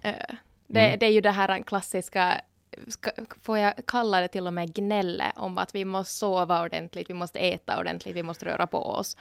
Det, 0.67 0.79
Mm. 0.79 0.99
det 0.99 1.05
är 1.05 1.09
ju 1.11 1.21
det 1.21 1.31
här 1.31 1.63
klassiska, 1.63 2.41
ska, 2.87 3.11
får 3.41 3.57
jag 3.57 3.73
kalla 3.87 4.21
det 4.21 4.27
till 4.27 4.47
och 4.47 4.53
med 4.53 4.73
gnälle 4.73 5.31
om 5.35 5.57
att 5.57 5.75
vi 5.75 5.85
måste 5.85 6.13
sova 6.13 6.63
ordentligt, 6.63 7.09
vi 7.09 7.13
måste 7.13 7.39
äta 7.39 7.79
ordentligt, 7.79 8.15
vi 8.15 8.23
måste 8.23 8.45
röra 8.45 8.67
på 8.67 8.77
oss. 8.85 9.17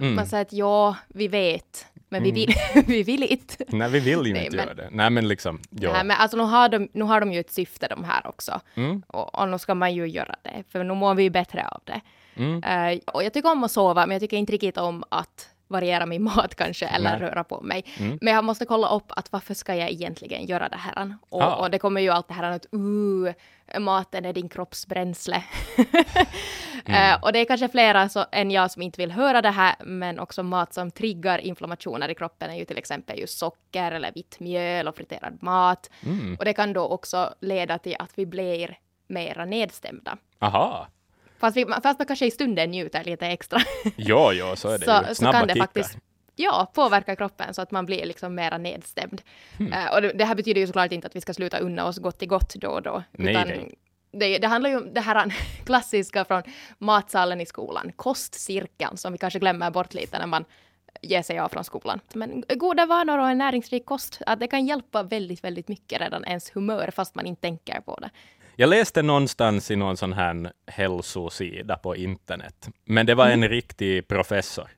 Mm. 0.00 0.14
Man 0.14 0.26
säger 0.26 0.42
att 0.42 0.52
ja, 0.52 0.96
vi 1.08 1.28
vet, 1.28 1.86
men 2.08 2.22
vi 2.22 2.30
vill, 2.32 2.54
vi 2.86 3.02
vill 3.02 3.22
inte. 3.22 3.64
Nej, 3.68 3.90
vi 3.90 4.00
vill 4.00 4.26
ju 4.26 4.32
Nej, 4.32 4.44
inte 4.44 4.56
men- 4.56 4.64
göra 4.66 4.74
det. 4.74 4.88
Nej, 4.92 5.10
men 5.10 5.28
liksom, 5.28 5.60
ja. 5.70 5.92
Nej, 5.92 6.04
men 6.04 6.16
alltså 6.16 6.36
nu 6.36 6.42
har, 6.42 6.68
de, 6.68 6.88
nu 6.92 7.04
har 7.04 7.20
de 7.20 7.32
ju 7.32 7.40
ett 7.40 7.50
syfte 7.52 7.88
de 7.88 8.04
här 8.04 8.26
också. 8.26 8.60
Mm. 8.74 9.02
Och, 9.06 9.34
och 9.40 9.48
nu 9.48 9.58
ska 9.58 9.74
man 9.74 9.94
ju 9.94 10.06
göra 10.06 10.34
det, 10.42 10.64
för 10.68 10.84
nu 10.84 10.94
mår 10.94 11.14
vi 11.14 11.22
ju 11.22 11.30
bättre 11.30 11.66
av 11.68 11.80
det. 11.84 12.00
Mm. 12.36 12.62
Eh, 12.62 12.98
och 13.14 13.24
jag 13.24 13.32
tycker 13.32 13.50
om 13.52 13.64
att 13.64 13.70
sova, 13.70 14.06
men 14.06 14.14
jag 14.14 14.20
tycker 14.20 14.36
inte 14.36 14.52
riktigt 14.52 14.76
om 14.78 15.04
att 15.08 15.48
variera 15.68 16.06
min 16.06 16.22
mat 16.22 16.54
kanske, 16.54 16.86
eller 16.86 17.10
Nej. 17.10 17.20
röra 17.20 17.44
på 17.44 17.60
mig. 17.60 17.84
Mm. 17.98 18.18
Men 18.20 18.34
jag 18.34 18.44
måste 18.44 18.64
kolla 18.64 18.88
upp 18.88 19.06
att 19.08 19.32
varför 19.32 19.54
ska 19.54 19.74
jag 19.74 19.90
egentligen 19.90 20.46
göra 20.46 20.68
det 20.68 20.76
här? 20.76 21.16
Och, 21.30 21.42
Ah. 21.42 21.54
och 21.54 21.70
det 21.70 21.78
kommer 21.78 22.00
ju 22.00 22.10
allt 22.10 22.28
det 22.28 22.34
här 22.34 22.42
att 22.50 22.66
uh, 22.74 23.32
maten 23.80 24.24
är 24.24 24.32
din 24.32 24.48
kroppsbränsle. 24.48 25.42
Mm. 26.84 27.12
Eh, 27.14 27.22
och 27.22 27.32
det 27.32 27.38
är 27.38 27.44
kanske 27.44 27.68
flera 27.68 28.08
så, 28.08 28.24
än 28.32 28.50
jag 28.50 28.70
som 28.70 28.82
inte 28.82 29.00
vill 29.00 29.10
höra 29.12 29.42
det 29.42 29.50
här, 29.50 29.74
men 29.84 30.18
också 30.18 30.42
mat 30.42 30.74
som 30.74 30.90
triggar 30.90 31.38
inflammationer 31.38 32.08
i 32.08 32.14
kroppen 32.14 32.50
är 32.50 32.54
ju 32.54 32.64
till 32.64 32.78
exempel 32.78 33.18
just 33.18 33.38
socker 33.38 33.92
eller 33.92 34.12
vitt 34.12 34.40
mjöl 34.40 34.88
och 34.88 34.96
friterad 34.96 35.42
mat. 35.42 35.90
Mm. 36.06 36.36
Och 36.38 36.44
det 36.44 36.52
kan 36.52 36.72
då 36.72 36.86
också 36.88 37.34
leda 37.40 37.78
till 37.78 37.96
att 37.98 38.10
vi 38.14 38.26
blir 38.26 38.78
mera 39.06 39.44
nedstämda. 39.44 40.16
Aha. 40.38 40.86
Fast, 41.40 41.56
vi, 41.56 41.66
fast 41.82 41.98
man 41.98 42.06
kanske 42.06 42.26
i 42.26 42.30
stunden 42.30 42.70
njuter 42.70 43.04
lite 43.04 43.26
extra. 43.26 43.60
Jo, 43.96 44.32
jo, 44.32 44.56
så 44.56 44.68
är 44.68 44.78
det 44.78 44.84
så, 44.84 45.00
ju. 45.02 45.08
så 45.08 45.14
Snabba 45.14 45.38
kan 45.38 45.48
det 45.48 45.54
kickar. 45.54 45.66
faktiskt 45.66 45.98
ja, 46.38 46.70
påverka 46.74 47.16
kroppen 47.16 47.54
så 47.54 47.62
att 47.62 47.70
man 47.70 47.86
blir 47.86 48.06
liksom 48.06 48.34
mera 48.34 48.58
nedstämd. 48.58 49.22
Hmm. 49.56 49.72
Eh, 49.72 49.94
och 49.94 50.02
det, 50.02 50.12
det 50.12 50.24
här 50.24 50.34
betyder 50.34 50.60
ju 50.60 50.66
såklart 50.66 50.92
inte 50.92 51.06
att 51.06 51.16
vi 51.16 51.20
ska 51.20 51.34
sluta 51.34 51.58
unna 51.58 51.86
oss 51.86 51.98
gott 51.98 52.22
i 52.22 52.26
gott 52.26 52.54
då 52.54 52.68
och 52.68 52.82
då. 52.82 53.02
Nej, 53.12 53.30
utan 53.30 53.48
nej. 53.48 53.74
Det, 54.12 54.38
det 54.38 54.46
handlar 54.46 54.70
ju 54.70 54.76
om 54.76 54.94
det 54.94 55.00
här 55.00 55.34
klassiska 55.64 56.24
från 56.24 56.42
matsalen 56.78 57.40
i 57.40 57.46
skolan, 57.46 57.92
kostcirkeln, 57.96 58.96
som 58.96 59.12
vi 59.12 59.18
kanske 59.18 59.38
glömmer 59.38 59.70
bort 59.70 59.94
lite 59.94 60.18
när 60.18 60.26
man 60.26 60.44
ger 61.02 61.22
sig 61.22 61.38
av 61.38 61.48
från 61.48 61.64
skolan. 61.64 62.00
Men 62.12 62.44
goda 62.48 62.86
vanor 62.86 63.18
och 63.18 63.28
en 63.28 63.38
näringsrik 63.38 63.86
kost, 63.86 64.22
att 64.26 64.40
det 64.40 64.46
kan 64.46 64.66
hjälpa 64.66 65.02
väldigt, 65.02 65.44
väldigt 65.44 65.68
mycket 65.68 66.00
redan 66.00 66.24
ens 66.24 66.56
humör 66.56 66.90
fast 66.90 67.14
man 67.14 67.26
inte 67.26 67.42
tänker 67.42 67.80
på 67.80 67.98
det. 68.00 68.10
Jag 68.60 68.70
läste 68.70 69.02
någonstans 69.02 69.70
i 69.70 69.76
någon 69.76 69.96
sån 69.96 70.12
här 70.12 70.52
hälsosida 70.66 71.76
på 71.76 71.96
internet, 71.96 72.68
men 72.84 73.06
det 73.06 73.14
var 73.14 73.26
en 73.26 73.32
Mm. 73.32 73.48
riktig 73.48 74.08
professor 74.08 74.68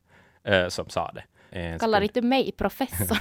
eh, 0.45 0.69
som 0.69 0.89
sa 0.89 1.13
det. 1.15 1.25
En 1.51 1.79
Kallar 1.79 2.01
inte 2.01 2.23
mig 2.23 2.53
professor. 2.53 3.19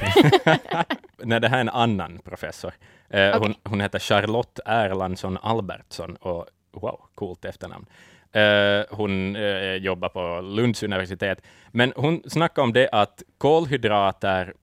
Nej, 1.23 1.39
det 1.39 1.47
här 1.47 1.57
är 1.57 1.61
en 1.61 1.69
annan 1.69 2.19
professor. 2.23 2.73
Eh, 3.09 3.31
hon, 3.31 3.41
Okej. 3.51 3.55
hon 3.63 3.81
heter 3.81 3.99
Charlotte 3.99 4.59
Erlandsson 4.65 5.37
Albertsson 5.41 6.15
och 6.15 6.45
wow, 6.71 7.01
coolt 7.15 7.45
efternamn. 7.45 7.85
Eh, 8.31 8.85
hon 8.97 9.35
eh, 9.35 9.73
jobbar 9.75 10.09
på 10.09 10.41
Lunds 10.41 10.83
universitet, 10.83 11.41
men 11.71 11.93
hon 11.95 12.23
snackar 12.27 12.61
om 12.61 12.73
det 12.73 12.89
att 12.91 13.23
kolhydrater, 13.37 14.53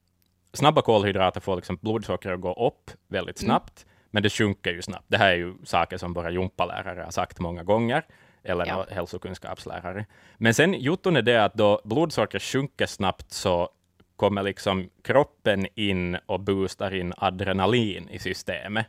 snabba 0.52 0.82
kolhydrater 0.82 1.40
får 1.40 1.56
liksom 1.56 1.78
blodsockret 1.82 2.34
att 2.34 2.40
gå 2.40 2.66
upp 2.66 2.90
väldigt 3.08 3.38
snabbt, 3.38 3.86
men 4.10 4.22
det 4.22 4.30
sjunker 4.30 4.72
ju 4.72 4.82
snabbt. 4.82 5.04
Det 5.08 5.16
här 5.18 5.28
är 5.30 5.36
ju 5.36 5.54
saker 5.64 5.96
som 5.96 6.12
våra 6.12 6.30
gympalärare 6.30 7.00
har 7.00 7.10
sagt 7.10 7.38
många 7.38 7.62
gånger, 7.62 8.04
eller 8.44 8.66
Ja. 8.66 8.86
hälsokunskapslärare. 8.90 10.06
Men 10.36 10.54
sen 10.54 10.74
jotton 10.74 11.16
är 11.16 11.22
det 11.22 11.44
att 11.44 11.54
då 11.54 11.80
blodsockret 11.84 12.42
sjunker 12.42 12.86
snabbt 12.86 13.32
så 13.32 13.68
kommer 14.16 14.42
liksom 14.42 14.90
kroppen 15.02 15.66
in 15.74 16.16
och 16.26 16.40
boostar 16.40 16.94
in 16.94 17.12
adrenalin 17.16 18.08
i 18.08 18.18
systemet 18.18 18.86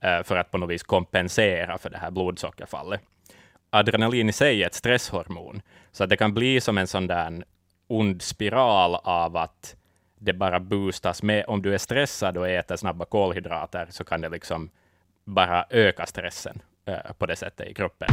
eh, 0.00 0.22
för 0.22 0.36
att 0.36 0.50
på 0.50 0.58
något 0.58 0.70
vis 0.70 0.82
kompensera 0.82 1.78
för 1.78 1.90
det 1.90 1.98
här 1.98 2.10
blodsockerfallet. 2.10 3.00
Adrenalin 3.70 4.28
i 4.28 4.32
sig 4.32 4.62
är 4.62 4.66
ett 4.66 4.74
stresshormon, 4.74 5.62
så 5.92 6.04
att 6.04 6.10
det 6.10 6.16
kan 6.16 6.34
bli 6.34 6.60
som 6.60 6.78
en 6.78 6.86
sån 6.86 7.06
där 7.06 7.44
ond 7.86 8.22
spiral 8.22 8.94
av 8.94 9.36
att 9.36 9.76
det 10.18 10.32
bara 10.32 10.60
boostas 10.60 11.22
med. 11.22 11.44
Om 11.48 11.62
du 11.62 11.74
är 11.74 11.78
stressad 11.78 12.36
och 12.36 12.48
äter 12.48 12.76
snabba 12.76 13.04
kolhydrater 13.04 13.86
så 13.90 14.04
kan 14.04 14.20
det 14.20 14.28
liksom 14.28 14.70
bara 15.24 15.64
öka 15.70 16.06
stressen 16.06 16.62
eh, 16.84 17.12
på 17.18 17.26
det 17.26 17.36
sättet 17.36 17.68
i 17.68 17.74
kroppen. 17.74 18.08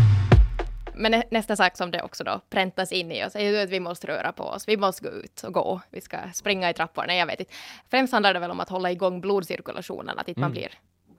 Men 0.93 1.11
nä- 1.11 1.23
nästa 1.31 1.55
sak 1.55 1.77
som 1.77 1.91
det 1.91 2.01
också 2.01 2.23
då 2.23 2.41
präntas 2.49 2.91
in 2.91 3.11
i 3.11 3.25
oss 3.25 3.35
är 3.35 3.39
ju 3.49 3.57
att 3.57 3.69
vi 3.69 3.79
måste 3.79 4.07
röra 4.07 4.31
på 4.31 4.43
oss. 4.43 4.67
Vi 4.67 4.77
måste 4.77 5.03
gå 5.03 5.09
ut 5.09 5.43
och 5.43 5.53
gå. 5.53 5.81
Vi 5.89 6.01
ska 6.01 6.17
springa 6.33 6.69
i 6.69 6.73
trapporna. 6.73 7.15
Jag 7.15 7.25
vet 7.25 7.39
inte. 7.39 7.53
Främst 7.91 8.13
handlar 8.13 8.33
det 8.33 8.39
väl 8.39 8.51
om 8.51 8.59
att 8.59 8.69
hålla 8.69 8.91
igång 8.91 9.21
blodcirkulationen, 9.21 10.19
att 10.19 10.27
inte 10.27 10.41
man 10.41 10.51
blir 10.51 10.69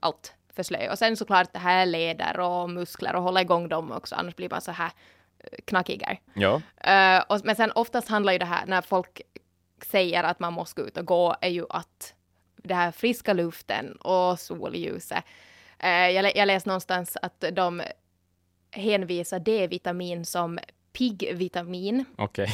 allt 0.01 0.35
för 0.55 0.63
slö. 0.63 0.91
Och 0.91 0.99
sen 0.99 1.17
såklart 1.17 1.53
det 1.53 1.59
här 1.59 1.87
leder 1.87 2.41
och 2.41 2.71
muskler 2.71 3.17
och 3.17 3.23
hålla 3.23 3.41
igång 3.41 3.69
dem 3.69 3.93
också, 3.93 4.15
annars 4.15 4.37
blir 4.37 4.51
man 4.51 4.61
så 4.61 4.73
här 4.73 4.91
eh, 5.39 5.59
knackigare. 5.65 6.19
Ja, 6.35 6.61
Eh, 6.81 7.23
och, 7.29 7.41
men 7.45 7.57
sen 7.57 7.73
oftast 7.75 8.09
handlar 8.09 8.33
ju 8.33 8.39
det 8.39 8.45
här, 8.45 8.67
när 8.67 8.83
folk 8.83 9.21
säger 9.83 10.23
att 10.25 10.41
man 10.41 10.53
måste 10.53 10.81
gå 10.83 10.89
ut 10.89 10.97
och 10.97 11.07
gå, 11.07 11.37
är 11.41 11.49
ju 11.49 11.65
att 11.71 12.15
det 12.57 12.75
här 12.75 12.91
friska 12.91 13.33
luften 13.33 13.97
och 13.97 14.41
solljuset. 14.41 15.25
Eh, 15.79 15.91
jag, 15.91 16.37
jag 16.37 16.47
läste 16.47 16.69
någonstans 16.69 17.17
att 17.23 17.45
de 17.53 17.83
hänvisar 18.71 19.39
D-vitamin 19.39 20.25
som 20.25 20.59
piggvitamin. 20.93 22.05
okej. 22.19 22.49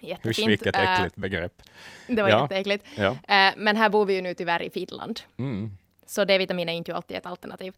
Jättefint. 0.00 0.38
Usch, 0.38 0.48
vilket 0.48 0.76
Eh, 0.76 0.94
äckligt 0.94 1.16
begrepp. 1.16 1.62
det 2.06 2.22
var 2.22 2.28
Ja. 2.28 2.42
jätteäckligt. 2.42 2.84
Ja. 2.96 3.10
Eh, 3.10 3.54
men 3.56 3.76
här 3.76 3.88
bor 3.88 4.06
vi 4.06 4.14
ju 4.14 4.22
nu 4.22 4.34
tyvärr 4.34 4.62
i 4.62 4.70
Finland, 4.70 5.20
Mm. 5.38 5.70
så 6.06 6.24
D-vitamin 6.24 6.68
är 6.68 6.72
inte 6.72 6.94
alltid 6.94 7.16
ett 7.16 7.26
alternativ. 7.26 7.74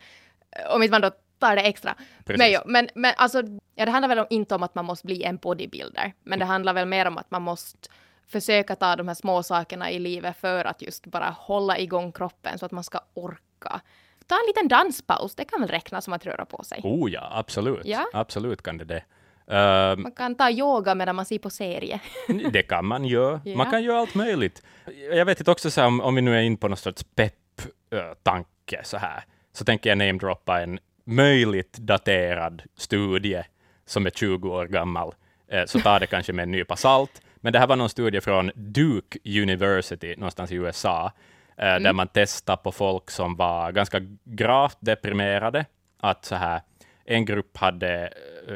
Om 0.71 0.83
inte 0.83 0.91
man 0.91 1.01
då 1.01 1.11
tar 1.39 1.57
det 1.57 1.63
extra. 1.63 1.95
Precis. 2.25 2.39
Men, 2.65 2.73
men, 2.73 2.89
men 2.95 3.15
alltså, 3.17 3.43
ja, 3.75 3.85
det 3.85 3.91
handlar 3.91 4.09
väl 4.15 4.27
inte 4.31 4.55
om 4.55 4.63
att 4.63 4.75
man 4.75 4.85
måste 4.85 5.07
bli 5.07 5.23
en 5.23 5.37
bodybuilder, 5.37 6.13
men 6.23 6.39
det 6.39 6.45
handlar 6.45 6.73
väl 6.73 6.87
mer 6.89 7.07
om 7.07 7.19
att 7.19 7.31
man 7.31 7.43
måste 7.43 7.89
försöka 8.33 8.77
ta 8.77 8.97
de 8.97 9.09
här 9.09 9.15
små 9.15 9.43
sakerna 9.43 9.91
i 9.91 9.99
livet 9.99 10.37
för 10.37 10.65
att 10.65 10.83
just 10.83 11.07
bara 11.07 11.31
hålla 11.39 11.79
igång 11.79 12.13
kroppen 12.13 12.59
så 12.59 12.67
att 12.67 12.73
man 12.73 12.85
ska 12.85 13.01
orka. 13.15 13.81
Ta 14.27 14.35
en 14.35 14.47
liten 14.47 14.69
danspaus, 14.69 15.35
det 15.35 15.45
kan 15.45 15.61
väl 15.61 15.69
räknas 15.69 16.05
som 16.05 16.13
att 16.13 16.27
röra 16.27 16.45
på 16.45 16.65
sig. 16.65 16.81
Oh 16.85 17.11
ja, 17.11 17.29
absolut. 17.33 17.83
Ja. 17.85 18.07
Absolut 18.13 18.63
kan 18.63 18.79
det 18.79 18.85
det. 18.85 19.05
Ehm, 19.47 20.03
Man 20.03 20.13
kan 20.13 20.35
ta 20.35 20.51
yoga 20.51 20.95
medan 20.95 21.17
man 21.17 21.25
ser 21.27 21.39
på 21.39 21.51
serie. 21.51 22.01
Det 22.53 22.63
kan 22.63 22.87
man 22.87 23.05
göra. 23.05 23.41
Ja. 23.45 23.57
Man 23.57 23.71
kan 23.71 23.83
göra 23.83 23.99
allt 23.99 24.15
möjligt. 24.15 24.63
Jag 25.13 25.25
vet 25.25 25.41
inte 25.41 25.51
också 25.51 25.71
så 25.71 25.81
här, 25.81 25.89
om, 25.89 26.01
om 26.01 26.15
vi 26.15 26.23
nu 26.23 26.37
är 26.37 26.43
in 26.43 26.57
på 26.57 26.69
någon 26.69 26.77
sorts 26.77 27.05
pepp-tanke 27.15 28.81
så 28.85 28.97
här, 28.97 29.25
så 29.53 29.65
tänker 29.65 29.91
jag 29.91 29.99
namedroppa 29.99 30.61
en 30.63 30.79
möjligt 31.05 31.73
daterad 31.79 32.63
studie 32.77 33.43
som 33.87 34.07
är 34.07 34.11
20 34.11 34.49
år 34.51 34.67
gammal. 34.67 35.15
Eh, 35.49 35.65
så 35.67 35.81
ta 35.81 35.99
det 35.99 36.07
kanske 36.07 36.33
med 36.33 36.43
en 36.43 36.51
nypa 36.51 36.77
salt. 36.77 37.23
Men 37.45 37.53
det 37.53 37.59
här 37.59 37.67
var 37.67 37.77
någon 37.77 37.89
studie 37.89 38.21
från 38.21 38.51
Duke 38.55 39.19
University 39.25 40.15
någonstans 40.17 40.53
i 40.53 40.55
USA, 40.55 41.13
eh, 41.57 41.77
där 41.77 41.93
man 41.93 42.09
testade 42.09 42.63
på 42.63 42.73
folk 42.73 43.11
som 43.11 43.37
var 43.37 43.73
ganska 43.73 44.01
gravt 44.25 44.77
deprimerade, 44.81 45.65
att 46.01 46.25
så 46.25 46.35
här, 46.35 46.61
en 47.05 47.25
grupp 47.25 47.57
hade 47.57 48.13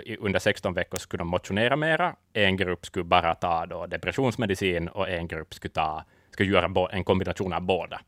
eh, 0.06 0.16
under 0.18 0.38
16 0.38 0.74
veckor 0.74 0.98
skulle 0.98 1.20
de 1.20 1.28
motionera 1.28 1.76
mera, 1.76 2.16
en 2.32 2.56
grupp 2.56 2.86
skulle 2.86 3.04
bara 3.04 3.34
ta 3.34 3.66
då 3.66 3.86
depressionsmedicin 3.86 4.88
och 4.88 5.08
en 5.08 5.28
grupp 5.28 5.54
skulle, 5.54 5.72
ta, 5.72 6.04
skulle 6.30 6.52
göra 6.52 6.88
en 6.90 7.04
kombination 7.04 7.52
av 7.52 7.62
båda. 7.62 8.00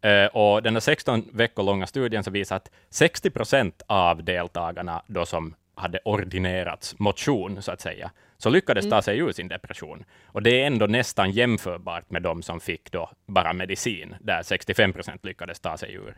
Eh, 0.00 0.26
och 0.26 0.62
den 0.62 0.74
här 0.74 0.80
16 0.80 1.28
veckor 1.32 1.62
långa 1.62 1.86
studien 1.86 2.24
så 2.24 2.30
visar 2.30 2.56
att 2.56 2.70
60 2.90 3.30
procent 3.30 3.82
av 3.86 4.24
deltagarna 4.24 5.02
då 5.06 5.26
som 5.26 5.54
hade 5.74 5.98
ordinerats 6.04 6.98
motion, 6.98 7.62
så 7.62 7.72
att 7.72 7.80
säga, 7.80 8.10
så 8.42 8.50
lyckades 8.50 8.88
ta 8.88 9.02
sig 9.02 9.18
ur 9.18 9.32
sin 9.32 9.48
depression. 9.48 10.04
Och 10.26 10.42
det 10.42 10.62
är 10.62 10.66
ändå 10.66 10.86
nästan 10.86 11.30
jämförbart 11.30 12.10
med 12.10 12.22
de 12.22 12.42
som 12.42 12.60
fick 12.60 12.92
då 12.92 13.10
bara 13.26 13.52
medicin, 13.52 14.14
där 14.20 14.42
65 14.42 14.92
procent 14.92 15.24
lyckades 15.24 15.60
ta 15.60 15.76
sig 15.76 15.94
ur 15.94 16.16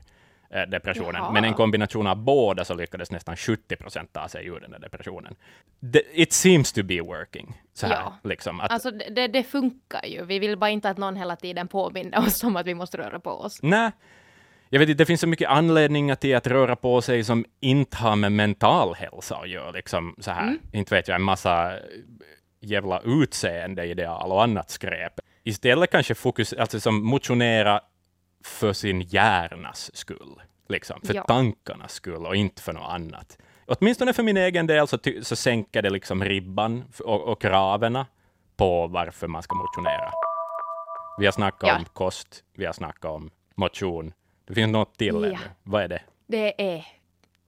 eh, 0.50 0.62
depressionen. 0.62 1.14
Jaha. 1.14 1.32
Men 1.32 1.44
en 1.44 1.54
kombination 1.54 2.06
av 2.06 2.16
båda 2.16 2.64
så 2.64 2.74
lyckades 2.74 3.10
nästan 3.10 3.36
70 3.36 3.76
procent 3.76 4.12
ta 4.12 4.28
sig 4.28 4.46
ur 4.46 4.60
den 4.60 4.70
där 4.70 4.78
depressionen. 4.78 5.34
The, 5.92 6.22
it 6.22 6.32
seems 6.32 6.72
to 6.72 6.82
be 6.82 7.00
working. 7.00 7.54
Så 7.74 7.86
här, 7.86 7.94
Ja. 7.94 8.18
liksom, 8.24 8.60
att, 8.60 8.70
Alltså 8.72 8.90
det, 8.90 9.08
det, 9.10 9.26
det 9.28 9.42
funkar 9.42 10.04
ju. 10.06 10.24
Vi 10.24 10.38
vill 10.38 10.56
bara 10.58 10.70
inte 10.70 10.90
att 10.90 10.98
någon 10.98 11.16
hela 11.16 11.36
tiden 11.36 11.68
påminner 11.68 12.18
oss 12.18 12.44
om 12.44 12.56
att 12.56 12.66
vi 12.66 12.74
måste 12.74 12.98
röra 12.98 13.20
på 13.20 13.30
oss. 13.30 13.58
Nej, 13.62 13.90
jag 14.74 14.78
vet 14.80 14.88
inte, 14.88 15.02
det 15.02 15.06
finns 15.06 15.20
så 15.20 15.26
mycket 15.26 15.48
anledningar 15.50 16.14
till 16.14 16.36
att 16.36 16.46
röra 16.46 16.76
på 16.76 17.02
sig 17.02 17.24
som 17.24 17.44
inte 17.60 17.96
har 17.96 18.16
med 18.16 18.32
mental 18.32 18.94
hälsa 18.94 19.36
att 19.36 19.48
göra. 19.48 19.70
Liksom 19.70 20.14
så 20.18 20.30
här. 20.30 20.58
Inte 20.72 20.94
vet 20.94 21.08
jag, 21.08 21.14
en 21.14 21.22
massa 21.22 21.72
jävla 22.60 23.00
utseendeideal 23.00 24.32
och 24.32 24.42
annat 24.42 24.70
skräp. 24.70 25.12
Istället 25.44 25.90
kanske 25.90 26.14
fokus, 26.14 26.52
alltså 26.52 26.80
som 26.80 27.06
motionera 27.06 27.80
för 28.44 28.72
sin 28.72 29.00
hjärnas 29.00 29.96
skull, 29.96 30.40
liksom, 30.68 31.00
för 31.04 31.14
Ja. 31.14 31.22
tankarnas 31.24 31.92
skull 31.92 32.26
och 32.26 32.36
inte 32.36 32.62
för 32.62 32.72
något 32.72 32.90
annat. 32.90 33.38
Åtminstone 33.66 34.12
för 34.12 34.22
min 34.22 34.36
egen 34.36 34.66
del 34.66 34.88
så, 34.88 34.98
så 35.22 35.36
sänker 35.36 35.82
det 35.82 35.90
liksom 35.90 36.24
ribban 36.24 36.84
och, 37.04 37.20
och 37.22 37.40
kraven 37.40 37.98
på 38.56 38.86
varför 38.86 39.26
man 39.28 39.42
ska 39.42 39.56
motionera. 39.56 40.10
Vi 41.18 41.24
har 41.24 41.32
snackat 41.32 41.68
Ja. 41.68 41.76
om 41.76 41.84
kost, 41.84 42.44
vi 42.56 42.64
har 42.66 42.72
snackat 42.72 43.04
om 43.10 43.30
motion. 43.54 44.12
Det 44.46 44.54
finns 44.54 44.72
något 44.72 44.98
till 44.98 45.30
Ja. 45.32 45.38
Vad 45.62 45.82
är 45.82 45.88
det? 45.88 46.02
Det 46.26 46.72
är 46.74 46.86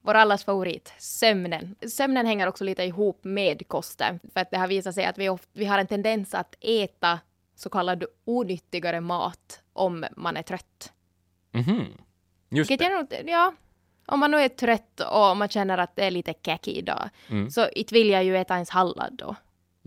vår 0.01 0.15
allas 0.15 0.45
favorit, 0.45 0.93
sömnen. 0.99 1.75
Sömnen 1.91 2.27
hänger 2.27 2.47
också 2.47 2.65
lite 2.65 2.83
ihop 2.83 3.25
med 3.25 3.69
kosten, 3.69 4.21
för 4.35 4.41
att 4.41 4.51
det 4.51 4.59
har 4.59 4.69
visat 4.69 4.95
sig 4.95 5.05
att 5.05 5.19
vi, 5.19 5.29
oft, 5.29 5.49
vi 5.53 5.65
har 5.65 5.79
en 5.79 5.87
tendens 5.87 6.35
att 6.35 6.55
äta 6.61 7.19
så 7.57 7.71
kallad 7.71 8.05
onyttigare 8.25 9.01
mat 9.01 9.63
om 9.73 10.05
man 10.17 10.37
är 10.37 10.43
trött. 10.43 10.93
Mhm. 11.53 11.85
Just 12.49 12.71
Vilket 12.71 13.11
det. 13.11 13.17
är 13.17 13.29
ja, 13.29 13.55
om 14.07 14.21
man 14.21 14.31
nu 14.31 14.37
är 14.37 14.49
trött 14.49 15.01
och 15.01 15.37
man 15.37 15.49
känner 15.49 15.79
att 15.79 15.97
det 15.97 16.05
är 16.05 16.11
lite 16.11 16.35
käck 16.43 16.69
idag, 16.69 17.09
Mm. 17.31 17.51
så 17.51 17.69
inte 17.69 17.95
vill 17.95 18.11
jag 18.11 18.25
ju 18.25 18.37
äta 18.37 18.55
ens 18.55 18.69
sallad 18.69 19.13
då. 19.13 19.37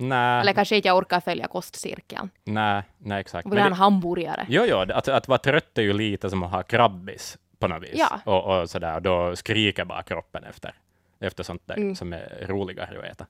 Nej, 0.01 0.41
Eller 0.41 0.53
kanske 0.53 0.75
inte 0.75 0.87
jag 0.87 0.97
orkar 0.97 1.19
följa 1.19 1.47
kostcirkeln. 1.47 2.29
nej, 2.43 2.83
nej, 2.97 3.19
exakt. 3.19 3.45
Jag 3.45 3.49
vill 3.51 3.59
ha 3.59 3.67
en 3.67 3.73
hamburgare. 3.73 4.45
jo, 4.49 4.63
jo, 4.67 4.77
att, 4.77 5.07
att 5.07 5.27
vara 5.27 5.37
trött 5.39 5.77
är 5.77 5.81
ju 5.81 5.93
lite 5.93 6.29
som 6.29 6.43
att 6.43 6.51
ha 6.51 6.63
krabbis 6.63 7.37
på 7.59 7.67
något 7.67 7.83
vis. 7.83 7.91
Ja. 7.93 8.19
Och, 8.25 8.59
och 8.61 8.69
sådär, 8.69 8.99
då 8.99 9.35
skriker 9.35 9.85
bara 9.85 10.03
kroppen 10.03 10.43
efter, 10.43 10.73
efter 11.19 11.43
sånt 11.43 11.61
där 11.65 11.75
Mm. 11.77 11.95
som 11.95 12.13
är 12.13 12.45
roligare 12.47 12.99
att 12.99 13.05
äta. 13.05 13.25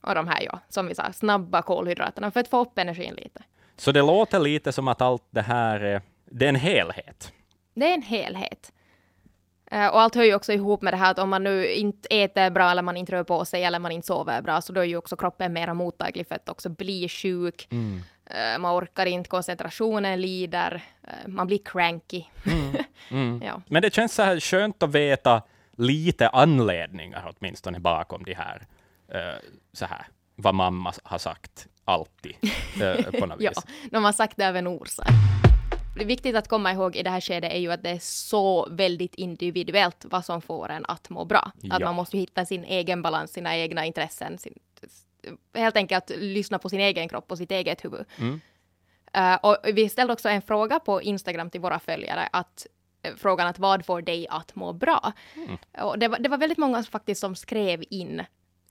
Och 0.00 0.14
de 0.14 0.28
här, 0.28 0.40
ja, 0.42 0.58
som 0.68 0.86
vi 0.86 0.94
sa, 0.94 1.12
snabba 1.12 1.62
kolhydraterna 1.62 2.30
för 2.30 2.40
att 2.40 2.48
få 2.48 2.60
upp 2.60 2.78
energin 2.78 3.14
lite. 3.14 3.42
Så 3.76 3.92
det 3.92 4.02
låter 4.02 4.38
lite 4.38 4.72
som 4.72 4.88
att 4.88 5.02
allt 5.02 5.24
det 5.30 5.42
här 5.42 5.80
är, 5.80 6.02
det 6.24 6.44
är 6.44 6.48
en 6.48 6.54
helhet. 6.54 7.32
Det 7.74 7.90
är 7.90 7.94
en 7.94 8.02
helhet. 8.02 8.72
Eh, 9.70 9.86
och 9.86 10.00
allt 10.00 10.14
hör 10.14 10.24
ju 10.24 10.34
också 10.34 10.52
ihop 10.52 10.82
med 10.82 10.92
det 10.92 10.96
här 10.96 11.10
att 11.10 11.18
om 11.18 11.28
man 11.30 11.44
nu 11.44 11.72
inte 11.72 12.08
äter 12.08 12.50
bra 12.50 12.70
eller 12.70 12.82
man 12.82 12.96
inte 12.96 13.12
rör 13.12 13.24
på 13.24 13.44
sig 13.44 13.64
eller 13.64 13.78
man 13.78 13.92
inte 13.92 14.06
sover 14.06 14.42
bra 14.42 14.60
så 14.60 14.72
då 14.72 14.80
är 14.80 14.84
ju 14.84 14.96
också 14.96 15.16
kroppen 15.16 15.52
mera 15.52 15.74
mottaglig 15.74 16.26
för 16.28 16.34
att 16.34 16.48
också 16.48 16.68
bli 16.68 17.08
sjuk. 17.08 17.68
Eh, 18.30 18.58
man 18.58 18.78
orkar 18.78 19.06
inte, 19.06 19.28
koncentrationen 19.30 20.20
lider, 20.20 20.82
eh, 21.02 21.28
man 21.28 21.46
blir 21.46 21.58
cranky. 21.64 22.24
Mm. 23.10 23.42
ja. 23.44 23.62
Men 23.66 23.82
det 23.82 23.94
känns 23.94 24.14
så 24.14 24.22
här 24.22 24.40
skönt 24.40 24.82
att 24.82 24.90
veta 24.90 25.42
lite 25.76 26.28
anledningar 26.28 27.32
åtminstone 27.38 27.80
bakom 27.80 28.24
de 28.24 28.34
här, 28.34 28.66
så 29.72 29.84
här, 29.84 30.06
vad 30.36 30.54
mamma 30.54 30.92
har 31.02 31.18
sagt 31.18 31.66
alltid, 31.84 32.34
på 33.20 33.26
något 33.26 33.40
ja, 33.40 33.50
vis. 33.50 33.90
de 33.90 34.04
har 34.04 34.12
sagt 34.12 34.36
det 34.36 34.48
av 34.48 34.56
en 34.56 34.66
orsak. 34.66 35.08
Viktigt 36.04 36.36
att 36.36 36.48
komma 36.48 36.72
ihåg 36.72 36.96
i 36.96 37.02
det 37.02 37.10
här 37.10 37.20
skedet 37.20 37.52
är 37.52 37.58
ju 37.58 37.72
att 37.72 37.82
det 37.82 37.90
är 37.90 37.98
så 38.02 38.68
väldigt 38.70 39.14
individuellt 39.14 40.04
vad 40.04 40.24
som 40.24 40.42
får 40.42 40.68
en 40.68 40.84
att 40.88 41.10
må 41.10 41.24
bra. 41.24 41.38
Att 41.38 41.52
Ja. 41.62 41.78
man 41.78 41.94
måste 41.94 42.18
hitta 42.18 42.44
sin 42.44 42.64
egen 42.64 43.02
balans, 43.02 43.32
sina 43.32 43.56
egna 43.56 43.86
intressen, 43.86 44.38
sin, 44.38 44.58
helt 45.54 45.76
enkelt 45.76 46.10
lyssna 46.16 46.58
på 46.58 46.68
sin 46.68 46.80
egen 46.80 47.08
kropp 47.08 47.30
och 47.30 47.38
sitt 47.38 47.50
eget 47.50 47.84
huvud. 47.84 48.04
Mm. 48.18 48.40
Eh, 49.12 49.34
och 49.34 49.56
vi 49.64 49.88
ställde 49.88 50.12
också 50.12 50.28
en 50.28 50.42
fråga 50.42 50.80
på 50.80 51.02
Instagram 51.02 51.50
till 51.50 51.60
våra 51.60 51.78
följare, 51.78 52.28
att 52.32 52.66
eh, 53.02 53.14
frågan 53.16 53.46
att 53.46 53.58
vad 53.58 53.84
får 53.84 54.02
dig 54.02 54.26
att 54.30 54.54
må 54.54 54.72
bra? 54.72 55.12
Mm. 55.34 55.56
Och 55.78 55.98
det 55.98 56.08
var, 56.08 56.18
det 56.18 56.28
var 56.28 56.38
väldigt 56.38 56.58
många 56.58 56.82
faktiskt 56.82 57.20
som 57.20 57.36
skrev 57.36 57.84
in. 57.90 58.22